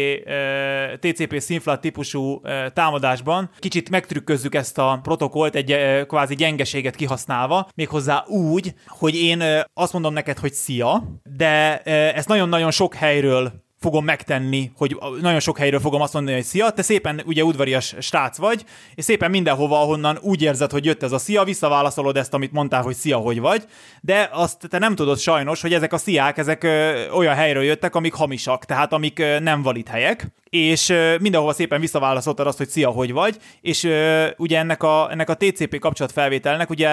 TCP 1.00 1.40
színflat 1.40 1.82
típusú 1.82 2.42
támadásban 2.74 3.50
kicsit 3.60 3.90
megtrükközzük 3.90 4.56
ezt 4.56 4.78
a 4.78 5.00
protokollt 5.04 5.56
egy 5.56 5.76
kvázi 6.08 6.36
gyengeséget 6.36 6.96
kihasználva, 6.96 7.68
méghozzá 7.76 8.24
úgy, 8.28 8.74
hogy 8.88 9.16
én 9.16 9.44
azt 9.74 9.94
mondom 9.94 10.14
neked, 10.14 10.38
hogy 10.38 10.54
szia, 10.54 11.04
de 11.24 11.82
ezt 12.14 12.28
nagyon-nagyon 12.28 12.72
sok 12.72 12.94
helyről 12.94 13.63
fogom 13.84 14.06
megtenni, 14.06 14.72
hogy 14.76 14.98
nagyon 15.22 15.40
sok 15.40 15.58
helyről 15.58 15.80
fogom 15.80 16.02
azt 16.02 16.14
mondani, 16.14 16.36
hogy 16.36 16.46
szia, 16.46 16.70
te 16.70 16.82
szépen 16.82 17.22
ugye 17.26 17.44
udvarias 17.44 17.96
srác 18.00 18.38
vagy, 18.38 18.66
és 18.96 19.04
szépen 19.04 19.30
mindenhova, 19.30 19.82
ahonnan 19.82 20.18
úgy 20.22 20.42
érzed, 20.42 20.72
hogy 20.72 20.86
jött 20.86 21.04
ez 21.04 21.12
a 21.12 21.18
szia, 21.18 21.44
visszaválaszolod 21.44 22.18
ezt, 22.18 22.34
amit 22.34 22.52
mondtál, 22.52 22.82
hogy 22.82 22.96
szia, 22.96 23.18
hogy 23.18 23.40
vagy, 23.40 23.64
de 24.02 24.30
azt 24.32 24.68
te 24.70 24.78
nem 24.78 24.96
tudod 24.96 25.18
sajnos, 25.18 25.62
hogy 25.62 25.74
ezek 25.74 25.94
a 25.94 25.98
sziák, 25.98 26.38
ezek 26.38 26.64
ö, 26.64 27.10
olyan 27.10 27.36
helyről 27.36 27.64
jöttek, 27.64 27.96
amik 27.96 28.14
hamisak, 28.14 28.66
tehát 28.66 28.94
amik 28.94 29.20
ö, 29.20 29.40
nem 29.40 29.62
valid 29.62 29.88
helyek, 29.88 30.28
és 30.54 30.94
mindenhova 31.20 31.54
szépen 31.54 31.80
visszaválaszoltad 31.80 32.48
azt, 32.48 32.58
hogy 32.58 32.70
szia, 32.70 32.90
hogy 32.90 33.12
vagy, 33.12 33.38
és 33.62 33.90
ugye 34.38 34.58
ennek 34.58 34.84
a, 34.84 35.12
ennek 35.12 35.30
a 35.30 35.36
TCP 35.36 35.80
kapcsolatfelvételnek 35.80 36.70
ugye 36.70 36.90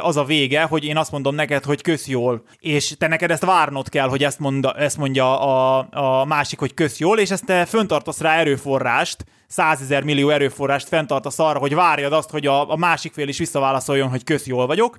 az 0.00 0.16
a 0.16 0.24
vége, 0.24 0.62
hogy 0.62 0.84
én 0.84 0.96
azt 0.96 1.10
mondom 1.10 1.34
neked, 1.34 1.64
hogy 1.64 1.82
kösz 1.82 2.06
jól, 2.06 2.42
és 2.60 2.94
te 2.98 3.06
neked 3.06 3.30
ezt 3.30 3.44
várnod 3.44 3.88
kell, 3.88 4.08
hogy 4.08 4.24
ezt, 4.24 4.38
mondja, 4.38 4.72
ezt 4.72 4.96
mondja 4.96 5.40
a, 5.40 5.86
a 5.90 6.24
másik, 6.24 6.58
hogy 6.58 6.74
kösz 6.74 6.98
jól, 6.98 7.18
és 7.18 7.30
ezt 7.30 7.44
te 7.44 7.64
föntartasz 7.64 8.20
rá 8.20 8.36
erőforrást, 8.36 9.24
százezer 9.46 10.02
millió 10.02 10.30
erőforrást 10.30 10.88
fenntartasz 10.88 11.38
arra, 11.38 11.58
hogy 11.58 11.74
várjad 11.74 12.12
azt, 12.12 12.30
hogy 12.30 12.46
a, 12.46 12.70
a 12.70 12.76
másik 12.76 13.12
fél 13.12 13.28
is 13.28 13.38
visszaválaszoljon, 13.38 14.08
hogy 14.08 14.24
kösz 14.24 14.46
jól 14.46 14.66
vagyok, 14.66 14.96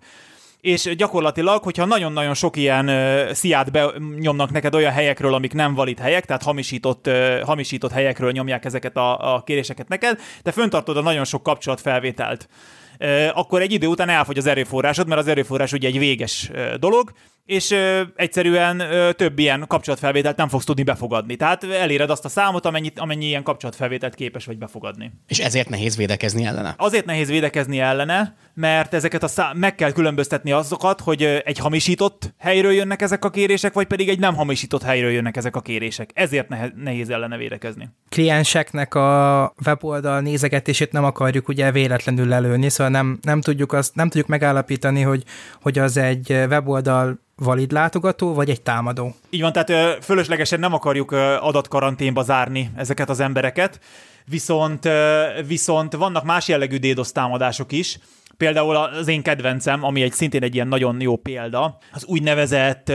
és 0.62 0.95
gyakorlatilag, 0.95 1.63
hogyha 1.63 1.86
nagyon-nagyon 1.86 2.34
sok 2.34 2.58
ilyen 2.58 2.89
uh, 2.89 3.32
sziát 3.32 3.72
benyomnak 3.72 4.52
neked 4.52 4.76
olyan 4.76 4.91
helyekről, 4.91 5.34
amik 5.34 5.54
nem 5.54 5.74
valid 5.74 6.00
helyek, 6.00 6.26
tehát 6.26 6.43
hamisított, 6.43 7.10
hamisított 7.43 7.91
helyekről 7.91 8.32
nyomják 8.32 8.65
ezeket 8.65 8.98
a, 8.98 9.36
a 9.36 9.43
kéréseket 9.43 9.88
neked, 9.88 10.19
te 10.41 10.52
föntartod 10.52 10.98
a 10.98 11.02
nagyon 11.02 11.26
sok 11.26 11.43
kapcsolatfelvételt. 11.43 12.48
Akkor 13.34 13.62
egy 13.62 13.72
idő 13.72 13.88
után 13.88 14.10
elfogy 14.10 14.38
az 14.38 14.45
erőforrásod, 14.45 15.08
mert 15.08 15.22
az 15.22 15.28
erőforrás 15.28 15.74
ugye 15.74 15.88
egy 15.88 16.00
véges 16.00 16.52
dolog, 16.80 17.12
és 17.49 17.71
ö, 17.71 18.01
egyszerűen 18.15 18.79
ö, 18.79 19.13
több 19.13 19.39
ilyen 19.39 19.65
kapcsolatfelvételt 19.67 20.38
nem 20.38 20.47
fogsz 20.47 20.65
tudni 20.65 20.83
befogadni. 20.83 21.35
Tehát 21.35 21.63
eléred 21.63 22.09
azt 22.09 22.25
a 22.25 22.29
számot, 22.29 22.65
amennyit, 22.65 22.99
amennyi 22.99 23.25
ilyen 23.25 23.43
kapcsolatfelvételt 23.43 24.15
képes 24.15 24.45
vagy 24.45 24.57
befogadni. 24.57 25.12
És 25.27 25.39
ezért 25.39 25.69
nehéz 25.69 25.97
védekezni 25.97 26.45
ellene? 26.45 26.73
Azért 26.77 27.05
nehéz 27.05 27.29
védekezni 27.29 27.79
ellene, 27.79 28.35
mert 28.53 28.93
ezeket 28.93 29.23
a 29.23 29.27
szá- 29.27 29.53
meg 29.53 29.75
kell 29.75 29.91
különböztetni 29.91 30.51
azokat, 30.51 31.01
hogy 31.01 31.23
egy 31.23 31.57
hamisított 31.57 32.33
helyről 32.38 32.71
jönnek 32.71 33.01
ezek 33.01 33.25
a 33.25 33.29
kérések, 33.29 33.73
vagy 33.73 33.88
pedig 33.88 34.09
egy 34.09 34.19
nem 34.19 34.35
hamisított 34.35 34.83
helyről 34.83 35.12
jönnek 35.12 35.38
ezek 35.38 35.55
a 35.55 35.62
kérések. 35.62 36.09
Ezért 36.13 36.47
nehéz 36.75 37.09
ellene 37.09 37.38
védekezni. 37.38 37.89
Klienseknek 38.09 38.95
a 38.95 39.53
weboldal 39.65 40.21
nézegetését 40.21 40.91
nem 40.91 41.03
akarjuk 41.03 41.47
ugye 41.47 41.71
véletlenül 41.71 42.27
lelőni, 42.27 42.69
szóval 42.69 42.91
nem, 42.91 43.19
nem 43.21 43.41
tudjuk 43.41 43.73
azt, 43.73 43.95
nem 43.95 44.07
tudjuk 44.07 44.27
megállapítani, 44.27 45.01
hogy, 45.01 45.23
hogy 45.62 45.79
az 45.79 45.97
egy 45.97 46.31
weboldal 46.31 47.19
valid 47.39 47.71
látogató, 47.71 48.34
vagy 48.34 48.49
egy 48.49 48.62
támadó. 48.62 49.15
Így 49.30 49.41
van, 49.41 49.52
tehát 49.54 50.04
fölöslegesen 50.04 50.60
nem 50.60 50.73
akarjuk 50.73 51.12
adatkaranténba 51.39 52.23
zárni 52.23 52.71
ezeket 52.75 53.10
az 53.10 53.19
embereket, 53.19 53.80
viszont, 54.25 54.89
viszont 55.47 55.93
vannak 55.93 56.23
más 56.23 56.47
jellegű 56.47 56.78
DDoS 56.78 57.12
támadások 57.12 57.71
is, 57.71 57.99
Például 58.39 58.75
az 58.75 59.08
én 59.08 59.21
kedvencem, 59.21 59.84
ami 59.84 60.02
egy 60.02 60.12
szintén 60.12 60.43
egy 60.43 60.56
ilyen 60.56 60.67
nagyon 60.67 61.02
jó 61.02 61.15
példa, 61.15 61.78
az 61.91 62.06
úgynevezett 62.06 62.91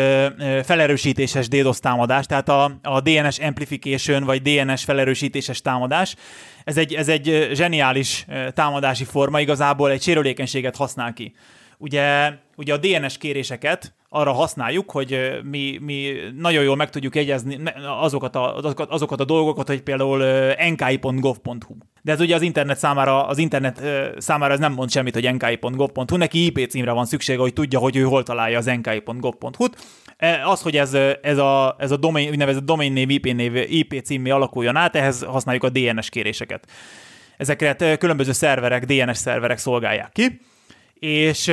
felerősítéses 0.62 1.48
DDoS 1.48 1.78
támadás, 1.78 2.26
tehát 2.26 2.48
a, 2.48 2.78
a 2.82 3.00
DNS 3.00 3.38
amplification 3.38 4.24
vagy 4.24 4.42
DNS 4.42 4.84
felerősítéses 4.84 5.60
támadás. 5.60 6.16
Ez 6.64 6.76
egy, 6.76 6.94
ez 6.94 7.08
egy 7.08 7.48
zseniális 7.52 8.26
támadási 8.54 9.04
forma, 9.04 9.40
igazából 9.40 9.90
egy 9.90 10.02
sérülékenységet 10.02 10.76
használ 10.76 11.12
ki. 11.12 11.34
Ugye, 11.78 12.32
ugye 12.56 12.72
a 12.72 12.76
DNS 12.76 13.18
kéréseket 13.18 13.94
arra 14.14 14.32
használjuk, 14.32 14.90
hogy 14.90 15.40
mi, 15.50 15.78
mi 15.80 16.12
nagyon 16.36 16.62
jól 16.62 16.76
meg 16.76 16.90
tudjuk 16.90 17.14
jegyezni 17.14 17.60
azokat 18.00 18.36
a, 18.36 18.56
azokat, 18.56 18.90
azokat 18.90 19.20
a 19.20 19.24
dolgokat, 19.24 19.66
hogy 19.66 19.82
például 19.82 20.24
nki.gov.hu. 20.70 21.74
De 22.02 22.12
ez 22.12 22.20
ugye 22.20 22.34
az 22.34 22.42
internet 22.42 22.78
számára, 22.78 23.26
az 23.26 23.38
internet 23.38 23.82
számára 24.16 24.52
ez 24.52 24.58
nem 24.58 24.72
mond 24.72 24.90
semmit, 24.90 25.14
hogy 25.14 25.32
nki.gov.hu, 25.34 26.16
neki 26.16 26.44
IP 26.44 26.70
címre 26.70 26.92
van 26.92 27.04
szüksége, 27.04 27.38
hogy 27.38 27.52
tudja, 27.52 27.78
hogy 27.78 27.96
ő 27.96 28.02
hol 28.02 28.22
találja 28.22 28.58
az 28.58 28.66
nki.gov.hu-t. 28.66 29.76
E, 30.16 30.48
az, 30.48 30.62
hogy 30.62 30.76
ez, 30.76 30.94
ez 31.22 31.38
a, 31.38 31.76
ez 31.78 31.90
a 31.90 31.96
domain, 31.96 32.30
úgynevezett 32.30 32.64
domain 32.64 32.92
név, 32.92 33.10
IP, 33.10 33.32
név, 33.32 33.54
IP 33.54 34.00
címé 34.04 34.30
alakuljon 34.30 34.76
át, 34.76 34.96
ehhez 34.96 35.22
használjuk 35.22 35.64
a 35.64 35.68
DNS 35.68 36.08
kéréseket. 36.08 36.66
Ezeket 37.36 37.98
különböző 37.98 38.32
szerverek, 38.32 38.84
DNS 38.84 39.16
szerverek 39.16 39.58
szolgálják 39.58 40.12
ki 40.12 40.40
és 41.04 41.52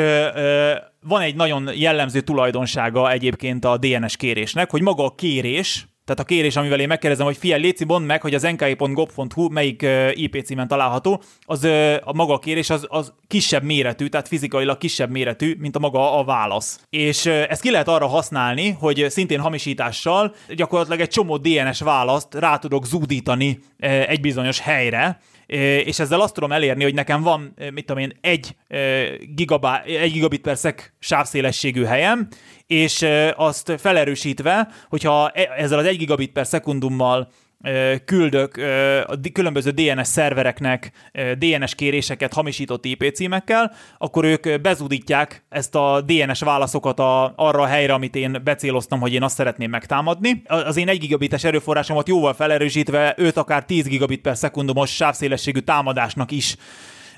van 1.02 1.22
egy 1.22 1.36
nagyon 1.36 1.70
jellemző 1.76 2.22
tulajdonsága 2.22 3.12
egyébként 3.12 3.66
a 3.66 3.78
DNS 3.78 4.18
kérésnek, 4.18 4.70
hogy 4.70 4.82
maga 4.82 5.06
a 5.06 5.16
kérés, 5.16 5.86
tehát 6.06 6.22
a 6.22 6.26
kérés, 6.26 6.56
amivel 6.56 6.80
én 6.80 6.88
megkérdezem, 6.88 7.26
hogy 7.26 7.38
figyelj, 7.38 7.62
Léci, 7.62 7.86
mondd 7.86 8.06
meg, 8.06 8.22
hogy 8.22 8.34
az 8.34 8.42
nki.gov.hu 8.42 9.50
melyik 9.50 9.86
IP 10.14 10.44
címen 10.44 10.68
található, 10.68 11.22
az 11.42 11.64
a 12.04 12.14
maga 12.14 12.34
a 12.34 12.40
kérés 12.40 12.70
az, 12.70 12.86
az 12.90 13.14
kisebb 13.28 13.64
méretű, 13.64 14.08
tehát 14.08 14.28
fizikailag 14.28 14.78
kisebb 14.78 15.10
méretű, 15.10 15.56
mint 15.60 15.76
a 15.76 15.80
maga 15.80 16.20
a 16.20 16.24
válasz. 16.24 16.80
És 16.90 17.26
ezt 17.26 17.62
ki 17.62 17.72
lehet 17.72 17.88
arra 17.88 18.08
használni, 18.08 18.70
hogy 18.80 19.06
szintén 19.10 19.40
hamisítással 19.40 20.36
gyakorlatilag 20.56 21.00
egy 21.00 21.10
csomó 21.10 21.38
DNS 21.38 21.80
választ 21.80 22.34
rá 22.34 22.58
tudok 22.58 22.86
zúdítani 22.86 23.60
egy 24.08 24.22
bizonyos 24.22 24.60
helyre, 24.60 25.20
és 25.86 26.00
ezzel 26.00 26.22
azt 26.22 26.34
tudom 26.34 26.52
elérni, 26.52 26.84
hogy 26.84 26.94
nekem 26.94 27.22
van, 27.22 27.54
mit 27.74 27.86
tudom 27.86 28.02
én, 28.02 28.18
egy, 28.22 28.56
gigabá, 29.36 29.82
egy 29.82 30.12
gigabit 30.12 30.42
per 30.42 30.58
szek 30.58 30.94
sávszélességű 31.00 31.84
helyem, 31.84 32.28
és 32.68 33.06
azt 33.36 33.74
felerősítve, 33.78 34.68
hogyha 34.90 35.30
e, 35.30 35.50
ezzel 35.58 35.80
az 35.80 35.86
egy 35.86 35.98
gigabit 35.98 36.32
per 36.32 36.48
szekundummal 36.48 37.32
küldök 38.06 38.58
a 39.08 39.20
különböző 39.34 39.70
DNS 39.70 40.08
szervereknek 40.08 40.92
DNS 41.38 41.76
kéréseket 41.76 42.34
hamisított 42.34 42.86
IP 42.86 43.14
címekkel, 43.14 43.72
akkor 43.98 44.26
ők 44.26 44.62
bezudítják 44.62 45.44
ezt 45.50 45.76
a 45.76 46.02
DNS 46.02 46.40
válaszokat 46.40 47.00
a, 47.00 47.34
arra 47.36 47.62
a 47.62 47.66
helyre, 47.66 47.94
amit 47.94 48.16
én 48.16 48.42
becéloztam, 48.44 49.00
hogy 49.00 49.14
én 49.14 49.24
azt 49.24 49.36
szeretném 49.36 49.70
megtámadni. 49.70 50.42
Az 50.46 50.78
én 50.78 50.90
1 50.90 51.00
gigabites 51.00 51.44
erőforrásomat 51.44 52.08
jóval 52.08 52.34
felerősítve 52.34 53.14
5 53.18 53.38
akár 53.38 53.66
10 53.66 53.88
gigabit 53.88 54.22
per 54.22 54.38
szekundumos 54.38 54.96
sávszélességű 54.96 55.60
támadásnak 55.60 56.32
is 56.32 56.56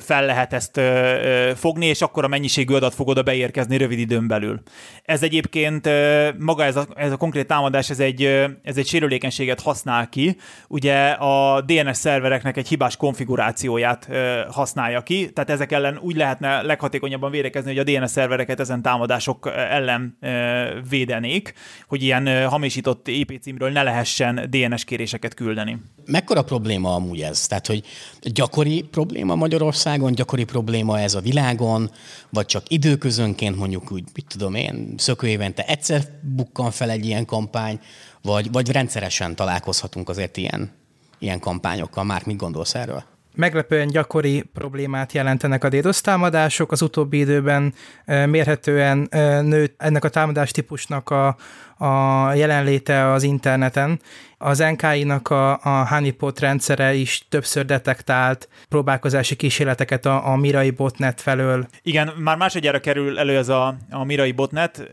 fel 0.04 0.26
lehet 0.26 0.54
ezt 0.54 0.78
ö, 0.78 1.52
fogni, 1.56 1.86
és 1.86 2.02
akkor 2.02 2.24
a 2.24 2.28
mennyiségű 2.28 2.74
adat 2.74 2.94
fog 2.94 3.08
oda 3.08 3.24
beérkezni 3.24 3.78
rövid 3.78 4.00
időn 4.00 4.28
belül. 4.28 4.62
Ez 5.06 5.24
egyébként 5.24 5.86
ö, 5.86 6.30
maga 6.40 6.64
ez 6.64 6.76
a, 6.76 6.88
ez 6.96 7.12
a 7.12 7.18
konkrét 7.18 7.48
támadás, 7.48 7.90
ez 7.90 8.00
egy, 8.00 8.24
ö, 8.24 8.46
ez 8.64 8.78
egy 8.78 8.88
sérülékenységet 8.88 9.62
használ 9.62 10.10
ki. 10.10 10.38
Ugye 10.68 11.10
a 11.10 11.62
DNS 11.62 11.98
szervereknek 11.98 12.58
egy 12.58 12.68
hibás 12.68 12.98
konfigurációját 12.98 14.08
ö, 14.10 14.42
használja 14.50 15.02
ki, 15.02 15.32
tehát 15.34 15.50
ezek 15.50 15.72
ellen 15.72 15.98
úgy 16.02 16.16
lehetne 16.16 16.62
leghatékonyabban 16.62 17.32
védekezni, 17.32 17.78
hogy 17.78 17.94
a 17.96 18.00
DNS 18.00 18.12
szervereket 18.12 18.60
ezen 18.60 18.82
támadások 18.82 19.52
ellen 19.70 20.18
ö, 20.22 20.64
védenék, 20.90 21.54
hogy 21.88 22.04
ilyen 22.04 22.26
ö, 22.26 22.44
hamisított 22.44 23.08
IP 23.08 23.40
címről 23.42 23.70
ne 23.70 23.84
lehessen 23.84 24.50
DNS 24.50 24.84
kéréseket 24.84 25.34
küldeni. 25.34 25.78
Mekkora 26.06 26.42
probléma 26.44 26.96
amúgy 26.96 27.22
ez? 27.22 27.48
Tehát, 27.48 27.68
hogy 27.68 27.84
gyakori 28.22 28.82
probléma 28.92 29.36
Magyarország 29.36 29.93
Magyarországon 29.94 30.16
gyakori 30.16 30.44
probléma 30.44 31.00
ez 31.00 31.14
a 31.14 31.20
világon, 31.20 31.92
vagy 32.30 32.46
csak 32.46 32.64
időközönként 32.70 33.56
mondjuk 33.56 33.92
úgy, 33.92 34.04
mit 34.14 34.26
tudom 34.28 34.56
én, 34.56 34.94
szökő 34.98 35.28
évente 35.28 35.64
egyszer 35.64 36.02
bukkan 36.22 36.72
fel 36.72 36.90
egy 36.90 37.06
ilyen 37.06 37.26
kampány, 37.26 37.80
vagy, 38.22 38.52
vagy 38.52 38.72
rendszeresen 38.72 39.36
találkozhatunk 39.36 40.10
azért 40.10 40.38
ilyen, 40.38 40.72
ilyen 41.20 41.40
kampányokkal. 41.40 42.04
Már 42.04 42.22
mit 42.26 42.38
gondolsz 42.38 42.76
erről? 42.76 43.04
meglepően 43.36 43.88
gyakori 43.88 44.42
problémát 44.54 45.12
jelentenek 45.14 45.64
a 45.64 45.70
DDoS 45.70 46.02
támadások. 46.02 46.72
Az 46.72 46.82
utóbbi 46.82 47.18
időben 47.18 47.74
mérhetően 48.06 49.08
nőtt 49.46 49.82
ennek 49.82 50.04
a 50.04 50.10
támadás 50.10 50.52
típusnak 50.52 51.10
a, 51.10 51.36
a 51.78 52.34
jelenléte 52.34 53.12
az 53.12 53.24
interneten. 53.24 54.00
Az 54.38 54.58
NKI-nak 54.58 55.30
a, 55.30 55.52
a 55.52 55.88
honeypot 55.88 56.40
rendszere 56.40 56.94
is 56.94 57.26
többször 57.30 57.66
detektált 57.66 58.50
próbálkozási 58.70 59.36
kísérleteket 59.36 60.06
a, 60.06 60.28
a 60.28 60.36
Mirai 60.36 60.70
botnet 60.70 61.22
felől. 61.22 61.68
Igen, 61.82 62.14
már 62.18 62.38
másodjára 62.38 62.80
kerül 62.80 63.20
elő 63.20 63.38
ez 63.38 63.50
a, 63.50 63.76
a 63.90 64.04
Mirai 64.04 64.32
botnet. 64.32 64.90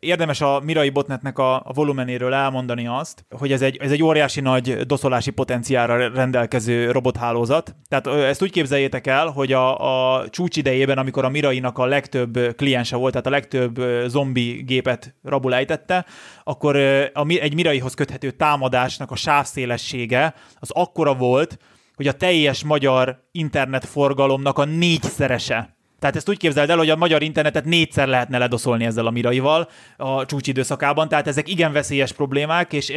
Érdemes 0.00 0.40
a 0.40 0.60
Mirai 0.60 0.90
botnetnek 0.90 1.38
a, 1.38 1.54
a 1.54 1.72
volumenéről 1.72 2.34
elmondani 2.34 2.86
azt, 2.86 3.24
hogy 3.30 3.52
ez 3.52 3.62
egy, 3.62 3.76
ez 3.76 3.90
egy 3.90 4.02
óriási 4.02 4.40
nagy 4.40 4.76
doszolási 4.76 5.30
potenciára 5.30 6.08
rendelkező 6.08 6.90
robothálózat. 6.90 7.76
Tehát 7.88 8.06
ezt 8.06 8.42
úgy 8.42 8.50
képzeljétek 8.50 9.06
el, 9.06 9.26
hogy 9.26 9.52
a, 9.52 10.16
a 10.16 10.28
csúcs 10.28 10.56
idejében, 10.56 10.98
amikor 10.98 11.24
a 11.24 11.28
Mirainak 11.28 11.78
a 11.78 11.86
legtöbb 11.86 12.56
kliense 12.56 12.96
volt, 12.96 13.12
tehát 13.12 13.26
a 13.26 13.30
legtöbb 13.30 13.80
zombi 14.06 14.62
gépet 14.66 15.14
rabul 15.22 15.54
ejtette, 15.54 16.06
akkor 16.44 16.76
a, 17.12 17.26
egy 17.28 17.54
Miraihoz 17.54 17.94
köthető 17.94 18.30
támadásnak 18.30 19.10
a 19.10 19.16
sávszélessége 19.16 20.34
az 20.58 20.70
akkora 20.70 21.14
volt, 21.14 21.58
hogy 21.94 22.08
a 22.08 22.12
teljes 22.12 22.64
magyar 22.64 23.28
internetforgalomnak 23.32 24.58
a 24.58 24.64
négyszerese. 24.64 25.76
Tehát 26.04 26.18
ezt 26.18 26.28
úgy 26.28 26.38
képzeld 26.38 26.70
el, 26.70 26.76
hogy 26.76 26.90
a 26.90 26.96
magyar 26.96 27.22
internetet 27.22 27.64
négyszer 27.64 28.08
lehetne 28.08 28.38
ledoszolni 28.38 28.84
ezzel 28.84 29.06
a 29.06 29.10
miraival 29.10 29.68
a 29.96 30.26
csúcsidőszakában, 30.26 31.08
tehát 31.08 31.26
ezek 31.26 31.48
igen 31.48 31.72
veszélyes 31.72 32.12
problémák, 32.12 32.72
és 32.72 32.92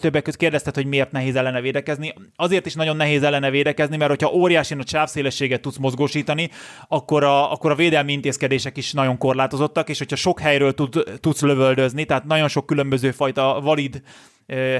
többek 0.00 0.22
között 0.22 0.40
kérdezted, 0.40 0.74
hogy 0.74 0.86
miért 0.86 1.12
nehéz 1.12 1.36
ellene 1.36 1.60
védekezni. 1.60 2.14
Azért 2.36 2.66
is 2.66 2.74
nagyon 2.74 2.96
nehéz 2.96 3.22
ellene 3.22 3.50
védekezni, 3.50 3.96
mert 3.96 4.10
hogyha 4.10 4.32
óriási 4.32 4.74
nagy 4.74 4.88
sávszélességet 4.88 5.60
tudsz 5.60 5.76
mozgósítani, 5.76 6.50
akkor 6.88 7.24
a, 7.24 7.52
akkor 7.52 7.70
a 7.70 7.74
védelmi 7.74 8.12
intézkedések 8.12 8.76
is 8.76 8.92
nagyon 8.92 9.18
korlátozottak, 9.18 9.88
és 9.88 9.98
hogyha 9.98 10.16
sok 10.16 10.40
helyről 10.40 10.74
tud, 10.74 11.04
tudsz 11.20 11.42
lövöldözni, 11.42 12.04
tehát 12.04 12.24
nagyon 12.24 12.48
sok 12.48 12.66
különböző 12.66 13.10
fajta 13.10 13.60
valid 13.62 14.02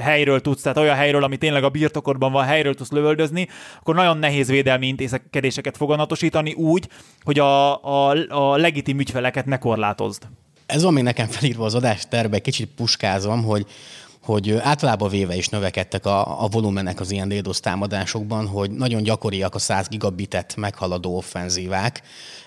helyről 0.01 0.41
tudsz, 0.41 0.61
tehát 0.61 0.77
olyan 0.77 0.95
helyről, 0.95 1.23
ami 1.23 1.37
tényleg 1.37 1.63
a 1.63 1.69
birtokodban 1.69 2.31
van, 2.31 2.45
helyről 2.45 2.73
tudsz 2.73 2.91
lövöldözni, 2.91 3.47
akkor 3.79 3.95
nagyon 3.95 4.17
nehéz 4.17 4.49
védelmi 4.49 4.87
intézkedéseket 4.87 5.77
foganatosítani 5.77 6.53
úgy, 6.53 6.87
hogy 7.23 7.39
a, 7.39 7.83
a, 7.83 8.15
a 8.29 8.57
legitim 8.57 8.99
ügyfeleket 8.99 9.45
ne 9.45 9.57
korlátozd. 9.57 10.23
Ez 10.65 10.83
van 10.83 10.93
még 10.93 11.03
nekem 11.03 11.27
felírva 11.27 11.65
az 11.65 11.75
adásterbe, 11.75 12.35
egy 12.35 12.41
kicsit 12.41 12.69
puskázom, 12.75 13.43
hogy 13.43 13.65
hogy 14.23 14.51
általában 14.51 15.09
véve 15.09 15.35
is 15.35 15.47
növekedtek 15.49 16.05
a, 16.05 16.43
a 16.43 16.47
volumenek 16.47 16.99
az 16.99 17.11
ilyen 17.11 17.29
DDoS 17.29 17.59
támadásokban, 17.59 18.47
hogy 18.47 18.71
nagyon 18.71 19.03
gyakoriak 19.03 19.55
a 19.55 19.59
100 19.59 19.87
gigabitet 19.87 20.55
meghaladó 20.55 21.17
offenzívák. 21.17 22.01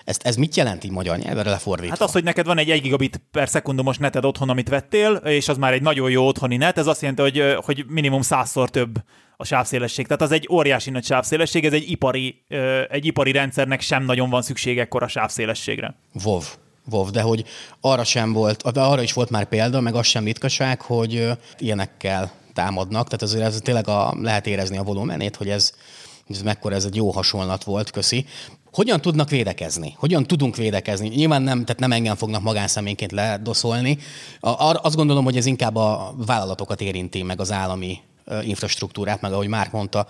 Ezt, 0.05 0.23
ez 0.23 0.35
mit 0.35 0.55
jelent 0.55 0.83
így 0.83 0.91
magyar 0.91 1.17
nyelvre 1.17 1.49
lefordítva? 1.49 1.89
Hát 1.89 2.01
az, 2.01 2.11
hogy 2.11 2.23
neked 2.23 2.45
van 2.45 2.57
egy 2.57 2.69
1 2.69 2.81
gigabit 2.81 3.21
per 3.31 3.49
szekundumos 3.49 3.97
neted 3.97 4.25
otthon, 4.25 4.49
amit 4.49 4.69
vettél, 4.69 5.13
és 5.13 5.47
az 5.47 5.57
már 5.57 5.73
egy 5.73 5.81
nagyon 5.81 6.09
jó 6.09 6.27
otthoni 6.27 6.57
net, 6.57 6.77
ez 6.77 6.87
azt 6.87 7.01
jelenti, 7.01 7.21
hogy, 7.21 7.55
hogy 7.65 7.85
minimum 7.87 8.21
százszor 8.21 8.69
több 8.69 9.03
a 9.37 9.45
sávszélesség. 9.45 10.05
Tehát 10.05 10.21
az 10.21 10.31
egy 10.31 10.47
óriási 10.51 10.89
nagy 10.89 11.05
sávszélesség, 11.05 11.65
ez 11.65 11.73
egy 11.73 11.89
ipari, 11.89 12.45
egy 12.89 13.05
ipari 13.05 13.31
rendszernek 13.31 13.81
sem 13.81 14.03
nagyon 14.03 14.29
van 14.29 14.41
szüksége 14.41 14.81
ekkora 14.81 15.07
sávszélességre. 15.07 15.95
WoW. 16.23 16.41
WoW, 16.91 17.09
de 17.09 17.21
hogy 17.21 17.43
arra 17.81 18.03
sem 18.03 18.33
volt, 18.33 18.71
de 18.71 18.81
arra 18.81 19.01
is 19.01 19.13
volt 19.13 19.29
már 19.29 19.45
példa, 19.45 19.81
meg 19.81 19.95
az 19.95 20.05
sem 20.05 20.23
ritkaság, 20.23 20.81
hogy 20.81 21.31
ilyenekkel 21.57 22.31
támadnak, 22.53 23.05
tehát 23.05 23.21
azért 23.21 23.45
ez 23.45 23.59
tényleg 23.63 23.87
a, 23.87 24.13
lehet 24.21 24.47
érezni 24.47 24.77
a 24.77 24.83
volumenét, 24.83 25.35
hogy 25.35 25.49
ez, 25.49 25.73
ez 26.29 26.41
mekkora, 26.41 26.75
ez 26.75 26.85
egy 26.85 26.95
jó 26.95 27.11
hasonlat 27.11 27.63
volt, 27.63 27.91
köszi. 27.91 28.25
Hogyan 28.71 29.01
tudnak 29.01 29.29
védekezni? 29.29 29.95
Hogyan 29.97 30.23
tudunk 30.23 30.55
védekezni? 30.55 31.07
Nyilván 31.07 31.41
nem, 31.41 31.65
tehát 31.65 31.81
nem 31.81 31.91
engem 31.91 32.15
fognak 32.15 32.41
magánszemélyként 32.41 33.11
ledoszolni. 33.11 33.97
Azt 34.39 34.95
gondolom, 34.95 35.23
hogy 35.23 35.37
ez 35.37 35.45
inkább 35.45 35.75
a 35.75 36.13
vállalatokat 36.25 36.81
érinti, 36.81 37.23
meg 37.23 37.39
az 37.39 37.51
állami 37.51 37.99
infrastruktúrát, 38.41 39.21
meg 39.21 39.33
ahogy 39.33 39.47
már 39.47 39.69
mondta, 39.71 40.07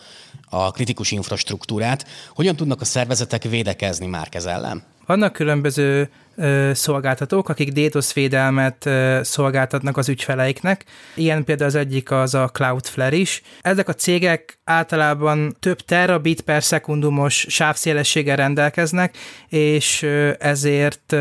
a 0.50 0.72
kritikus 0.72 1.12
infrastruktúrát. 1.12 2.06
Hogyan 2.36 2.56
tudnak 2.56 2.82
a 2.82 2.86
szervezetek 2.86 3.44
védekezni 3.44 4.06
már 4.06 4.30
ellen? 4.46 4.84
Vannak 5.06 5.34
különböző 5.34 6.10
szolgáltatók, 6.74 7.50
akik 7.50 7.72
DDoS 7.72 8.14
védelmet 8.14 8.90
szolgáltatnak 9.22 9.98
az 9.98 10.10
ügyfeleiknek. 10.10 10.86
Ilyen 11.16 11.44
például 11.44 11.70
az 11.70 11.76
egyik 11.76 12.12
az 12.12 12.34
a 12.34 12.48
Cloudflare 12.48 13.16
is. 13.16 13.42
Ezek 13.62 13.88
a 13.88 13.94
cégek 13.94 14.60
általában 14.64 15.56
több 15.60 15.80
terabit 15.80 16.42
per 16.42 16.64
szekundumos 16.64 17.46
sávszélességgel 17.50 18.36
rendelkeznek, 18.36 19.18
és 19.50 20.04
ezért 20.40 21.16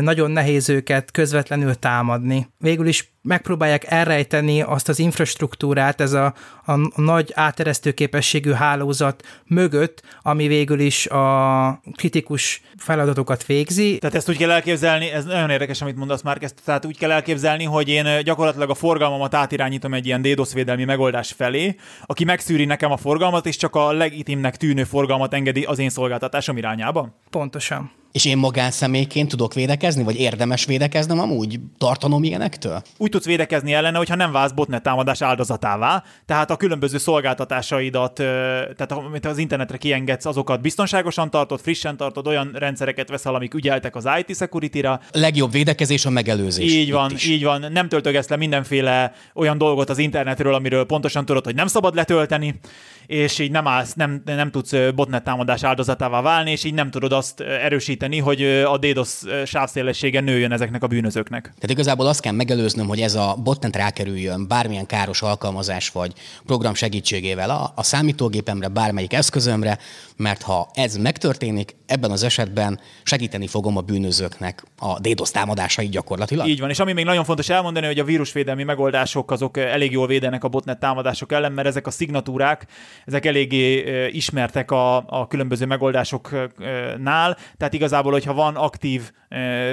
nagyon 0.00 0.30
nehéz 0.30 0.68
őket 0.68 1.10
közvetlenül 1.10 1.74
támadni. 1.74 2.48
Végül 2.58 2.86
is 2.86 3.12
megpróbálják 3.22 3.84
elrejteni 3.84 4.62
azt 4.62 4.88
az 4.88 4.98
infrastruktúrát, 4.98 6.00
ez 6.00 6.12
a, 6.12 6.34
a 6.64 7.00
nagy 7.00 7.30
áteresztő 7.34 7.92
képességű 7.92 8.50
hálózat 8.50 9.22
mögött, 9.46 10.02
ami 10.22 10.46
végül 10.46 10.80
is 10.80 11.06
a 11.06 11.80
kritikus 11.96 12.62
feladatokat 12.76 13.46
végzi. 13.46 13.98
Tehát 13.98 14.16
ezt 14.16 14.28
úgy 14.34 14.40
kell 14.40 14.50
elképzelni, 14.50 15.10
ez 15.10 15.24
nagyon 15.24 15.50
érdekes, 15.50 15.82
amit 15.82 15.96
mondasz 15.96 16.22
már, 16.22 16.38
ezt, 16.40 16.62
tehát 16.64 16.84
úgy 16.84 16.98
kell 16.98 17.10
elképzelni, 17.10 17.64
hogy 17.64 17.88
én 17.88 18.22
gyakorlatilag 18.24 18.70
a 18.70 18.74
forgalmamat 18.74 19.34
átirányítom 19.34 19.94
egy 19.94 20.06
ilyen 20.06 20.22
DDoS 20.22 20.52
védelmi 20.52 20.84
megoldás 20.84 21.32
felé, 21.32 21.76
aki 22.06 22.24
megszűri 22.24 22.64
nekem 22.64 22.92
a 22.92 22.96
forgalmat, 22.96 23.46
és 23.46 23.56
csak 23.56 23.74
a 23.74 23.92
legitimnek 23.92 24.56
tűnő 24.56 24.84
forgalmat 24.84 25.34
engedi 25.34 25.62
az 25.62 25.78
én 25.78 25.90
szolgáltatásom 25.90 26.56
irányába? 26.56 27.08
Pontosan. 27.30 28.03
És 28.14 28.24
én 28.24 28.38
magánszemélyként 28.38 29.28
tudok 29.28 29.54
védekezni, 29.54 30.02
vagy 30.02 30.16
érdemes 30.16 30.64
védekeznem 30.64 31.20
amúgy? 31.20 31.60
Tartanom 31.78 32.24
ilyenektől? 32.24 32.82
Úgy 32.96 33.10
tudsz 33.10 33.24
védekezni 33.24 33.72
ellene, 33.72 33.98
hogyha 33.98 34.14
nem 34.14 34.32
válsz 34.32 34.52
botnet 34.52 34.82
támadás 34.82 35.22
áldozatává, 35.22 36.02
tehát 36.26 36.50
a 36.50 36.56
különböző 36.56 36.98
szolgáltatásaidat, 36.98 38.12
tehát 38.14 38.92
amit 38.92 39.26
az 39.26 39.38
internetre 39.38 39.76
kiengedsz, 39.76 40.26
azokat 40.26 40.60
biztonságosan 40.60 41.30
tartod, 41.30 41.60
frissen 41.60 41.96
tartod, 41.96 42.26
olyan 42.26 42.50
rendszereket 42.54 43.08
veszel, 43.08 43.34
amik 43.34 43.54
ügyeltek 43.54 43.96
az 43.96 44.08
IT 44.18 44.36
security-ra. 44.36 45.00
Legjobb 45.12 45.52
védekezés 45.52 46.06
a 46.06 46.10
megelőzés. 46.10 46.72
Így 46.72 46.92
van, 46.92 47.12
így 47.26 47.44
van. 47.44 47.66
Nem 47.72 47.88
töltögetsz 47.88 48.28
le 48.28 48.36
mindenféle 48.36 49.12
olyan 49.34 49.58
dolgot 49.58 49.90
az 49.90 49.98
internetről, 49.98 50.54
amiről 50.54 50.84
pontosan 50.84 51.24
tudod, 51.24 51.44
hogy 51.44 51.54
nem 51.54 51.66
szabad 51.66 51.94
letölteni 51.94 52.60
és 53.06 53.38
így 53.38 53.50
nem, 53.50 53.66
állsz, 53.66 53.92
nem, 53.92 54.22
nem 54.24 54.50
tudsz 54.50 54.72
botnet 54.94 55.24
támadás 55.24 55.62
áldozatává 55.62 56.20
válni, 56.20 56.50
és 56.50 56.64
így 56.64 56.74
nem 56.74 56.90
tudod 56.90 57.12
azt 57.12 57.40
erősíteni, 57.40 58.18
hogy 58.18 58.42
a 58.44 58.78
DDoS 58.78 59.20
sávszélessége 59.44 60.20
nőjön 60.20 60.52
ezeknek 60.52 60.82
a 60.82 60.86
bűnözőknek. 60.86 61.42
Tehát 61.42 61.70
igazából 61.70 62.06
azt 62.06 62.20
kell 62.20 62.32
megelőznöm, 62.32 62.86
hogy 62.86 63.00
ez 63.00 63.14
a 63.14 63.36
botnet 63.42 63.76
rákerüljön 63.76 64.48
bármilyen 64.48 64.86
káros 64.86 65.22
alkalmazás 65.22 65.88
vagy 65.88 66.12
program 66.46 66.74
segítségével 66.74 67.50
a, 67.50 67.72
a 67.74 67.82
számítógépemre, 67.82 68.68
bármelyik 68.68 69.12
eszközömre, 69.12 69.78
mert 70.16 70.42
ha 70.42 70.68
ez 70.74 70.96
megtörténik, 70.96 71.76
ebben 71.86 72.10
az 72.10 72.22
esetben 72.22 72.80
segíteni 73.02 73.46
fogom 73.46 73.76
a 73.76 73.80
bűnözőknek 73.80 74.64
a 74.78 75.00
DDoS 75.00 75.30
támadásait 75.30 75.90
gyakorlatilag. 75.90 76.46
Így 76.46 76.60
van, 76.60 76.70
és 76.70 76.78
ami 76.78 76.92
még 76.92 77.04
nagyon 77.04 77.24
fontos 77.24 77.48
elmondani, 77.48 77.86
hogy 77.86 77.98
a 77.98 78.04
vírusvédelmi 78.04 78.62
megoldások 78.62 79.30
azok 79.30 79.56
elég 79.56 79.92
jól 79.92 80.06
védenek 80.06 80.44
a 80.44 80.48
botnet 80.48 80.78
támadások 80.78 81.32
ellen, 81.32 81.52
mert 81.52 81.68
ezek 81.68 81.86
a 81.86 81.90
szignatúrák, 81.90 82.66
ezek 83.06 83.26
eléggé 83.26 84.08
ismertek 84.08 84.70
a, 84.70 84.96
a 84.96 85.26
különböző 85.28 85.66
megoldásoknál, 85.66 87.36
tehát 87.56 87.74
igazából, 87.74 88.12
hogyha 88.12 88.34
van 88.34 88.56
aktív 88.56 89.10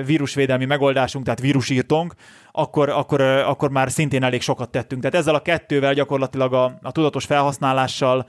vírusvédelmi 0.06 0.65
megoldásunk, 0.65 1.26
tehát 1.26 1.39
vírusírtónk, 1.39 2.13
akkor, 2.52 2.89
akkor, 2.89 3.21
akkor 3.21 3.69
már 3.69 3.91
szintén 3.91 4.24
elég 4.24 4.41
sokat 4.41 4.69
tettünk. 4.69 5.02
Tehát 5.02 5.17
ezzel 5.17 5.36
a 5.36 5.41
kettővel 5.41 5.93
gyakorlatilag 5.93 6.54
a, 6.54 6.78
a 6.82 6.91
tudatos 6.91 7.26
felhasználással 7.26 8.28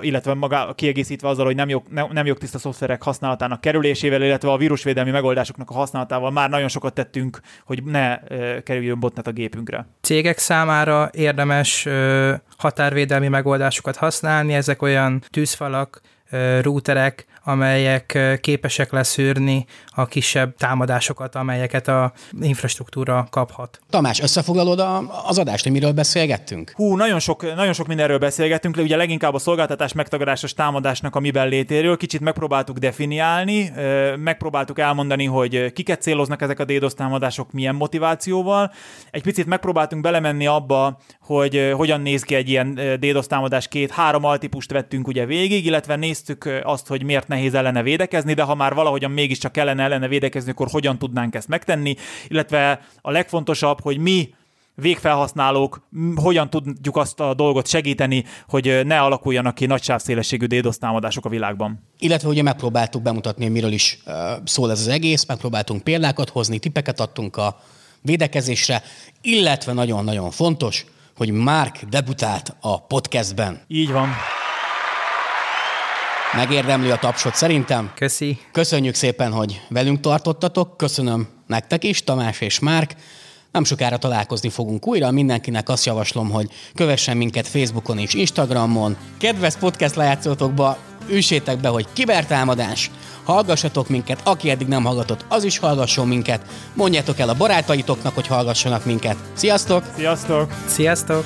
illetve 0.00 0.34
maga 0.34 0.72
kiegészítve 0.74 1.28
azzal, 1.28 1.44
hogy 1.44 1.54
nem, 1.54 1.68
jog, 1.68 1.82
nem, 1.90 2.08
nem 2.12 2.26
jogtiszta 2.26 2.58
szoftverek 2.58 3.02
használatának 3.02 3.60
kerülésével, 3.60 4.22
illetve 4.22 4.50
a 4.50 4.56
vírusvédelmi 4.56 5.10
megoldásoknak 5.10 5.70
a 5.70 5.74
használatával 5.74 6.30
már 6.30 6.50
nagyon 6.50 6.68
sokat 6.68 6.94
tettünk, 6.94 7.40
hogy 7.64 7.82
ne 7.84 8.18
kerüljön 8.62 9.00
botnet 9.00 9.26
a 9.26 9.32
gépünkre. 9.32 9.86
Cégek 10.00 10.38
számára 10.38 11.10
érdemes 11.12 11.88
határvédelmi 12.56 13.28
megoldásokat 13.28 13.96
használni, 13.96 14.54
ezek 14.54 14.82
olyan 14.82 15.22
tűzfalak, 15.30 16.00
routerek, 16.60 17.26
amelyek 17.46 18.38
képesek 18.40 18.92
leszűrni 18.92 19.66
a 19.86 20.06
kisebb 20.06 20.56
támadásokat, 20.56 21.34
amelyeket 21.34 21.88
a 21.88 22.12
infrastruktúra 22.40 23.26
kaphat. 23.30 23.80
Tamás, 23.90 24.20
összefoglalod 24.20 24.84
az 25.26 25.38
adást, 25.38 25.62
hogy 25.62 25.72
miről 25.72 25.92
beszélgettünk? 25.92 26.72
Hú, 26.74 26.96
nagyon 26.96 27.18
sok, 27.18 27.54
nagyon 27.54 27.72
sok 27.72 27.86
mindenről 27.86 28.18
beszélgettünk, 28.18 28.76
ugye 28.76 28.96
leginkább 28.96 29.34
a 29.34 29.38
szolgáltatás 29.38 29.92
megtagadásos 29.92 30.54
támadásnak 30.54 31.16
a 31.16 31.20
miben 31.20 31.48
létéről, 31.48 31.96
kicsit 31.96 32.20
megpróbáltuk 32.20 32.78
definiálni, 32.78 33.72
megpróbáltuk 34.16 34.78
elmondani, 34.78 35.24
hogy 35.24 35.72
kiket 35.72 36.02
céloznak 36.02 36.42
ezek 36.42 36.60
a 36.60 36.64
DDoS 36.64 36.94
támadások, 36.94 37.52
milyen 37.52 37.74
motivációval. 37.74 38.72
Egy 39.10 39.22
picit 39.22 39.46
megpróbáltunk 39.46 40.02
belemenni 40.02 40.46
abba, 40.46 40.98
hogy 41.20 41.72
hogyan 41.76 42.00
néz 42.00 42.22
ki 42.22 42.34
egy 42.34 42.48
ilyen 42.48 42.74
DDoS 43.00 43.26
támadás, 43.26 43.68
két-három 43.68 44.24
altípust 44.24 44.72
vettünk 44.72 45.08
ugye 45.08 45.26
végig, 45.26 45.66
illetve 45.66 45.96
néztük 45.96 46.60
azt, 46.62 46.86
hogy 46.86 47.02
miért 47.02 47.28
nehéz 47.36 47.54
ellene 47.54 47.82
védekezni, 47.82 48.34
de 48.34 48.42
ha 48.42 48.54
már 48.54 48.74
valahogyan 48.74 49.10
mégiscsak 49.10 49.52
kellene 49.52 49.82
ellene 49.82 50.08
védekezni, 50.08 50.50
akkor 50.50 50.68
hogyan 50.70 50.98
tudnánk 50.98 51.34
ezt 51.34 51.48
megtenni, 51.48 51.96
illetve 52.28 52.80
a 53.00 53.10
legfontosabb, 53.10 53.80
hogy 53.80 53.98
mi 53.98 54.34
végfelhasználók 54.74 55.86
hogyan 56.14 56.50
tudjuk 56.50 56.96
azt 56.96 57.20
a 57.20 57.34
dolgot 57.34 57.66
segíteni, 57.66 58.24
hogy 58.48 58.80
ne 58.84 59.00
alakuljanak 59.00 59.54
ki 59.54 59.66
nagy 59.66 59.82
sávszélességű 59.82 60.46
DDoS 60.46 60.78
támadások 60.78 61.24
a 61.24 61.28
világban. 61.28 61.82
Illetve 61.98 62.28
ugye 62.28 62.42
megpróbáltuk 62.42 63.02
bemutatni, 63.02 63.48
miről 63.48 63.72
is 63.72 63.98
szól 64.44 64.70
ez 64.70 64.80
az 64.80 64.88
egész, 64.88 65.24
megpróbáltunk 65.24 65.82
példákat 65.82 66.28
hozni, 66.28 66.58
tippeket 66.58 67.00
adtunk 67.00 67.36
a 67.36 67.60
védekezésre, 68.02 68.82
illetve 69.20 69.72
nagyon-nagyon 69.72 70.30
fontos, 70.30 70.84
hogy 71.16 71.30
Mark 71.30 71.82
debütált 71.88 72.56
a 72.60 72.82
podcastben. 72.82 73.60
Így 73.68 73.92
van. 73.92 74.08
Megérdemli 76.32 76.90
a 76.90 76.96
tapsot 76.96 77.34
szerintem. 77.34 77.90
Köszi. 77.94 78.38
Köszönjük 78.52 78.94
szépen, 78.94 79.32
hogy 79.32 79.60
velünk 79.68 80.00
tartottatok. 80.00 80.76
Köszönöm 80.76 81.28
nektek 81.46 81.84
is, 81.84 82.04
Tamás 82.04 82.40
és 82.40 82.58
Márk. 82.58 82.94
Nem 83.52 83.64
sokára 83.64 83.96
találkozni 83.96 84.48
fogunk 84.48 84.86
újra, 84.86 85.10
mindenkinek 85.10 85.68
azt 85.68 85.84
javaslom, 85.84 86.30
hogy 86.30 86.50
kövessen 86.74 87.16
minket 87.16 87.48
Facebookon 87.48 87.98
és 87.98 88.14
Instagramon. 88.14 88.96
Kedves 89.18 89.56
podcast 89.56 89.94
lejátszótokba 89.94 90.78
üssétek 91.10 91.60
be, 91.60 91.68
hogy 91.68 91.86
kibertámadás, 91.92 92.90
hallgassatok 93.24 93.88
minket, 93.88 94.20
aki 94.24 94.50
eddig 94.50 94.66
nem 94.66 94.84
hallgatott, 94.84 95.24
az 95.28 95.44
is 95.44 95.58
hallgasson 95.58 96.08
minket, 96.08 96.40
mondjátok 96.74 97.18
el 97.18 97.28
a 97.28 97.34
barátaitoknak, 97.34 98.14
hogy 98.14 98.26
hallgassanak 98.26 98.84
minket. 98.84 99.16
Sziasztok! 99.32 99.84
Sziasztok! 99.96 100.54
Sziasztok! 100.66 101.24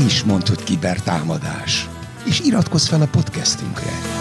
Te 0.00 0.06
is 0.06 0.24
hogy 0.48 0.64
kibertámadás, 0.64 1.88
és 2.24 2.40
iratkozz 2.40 2.88
fel 2.88 3.00
a 3.00 3.06
podcastünkre. 3.06 4.19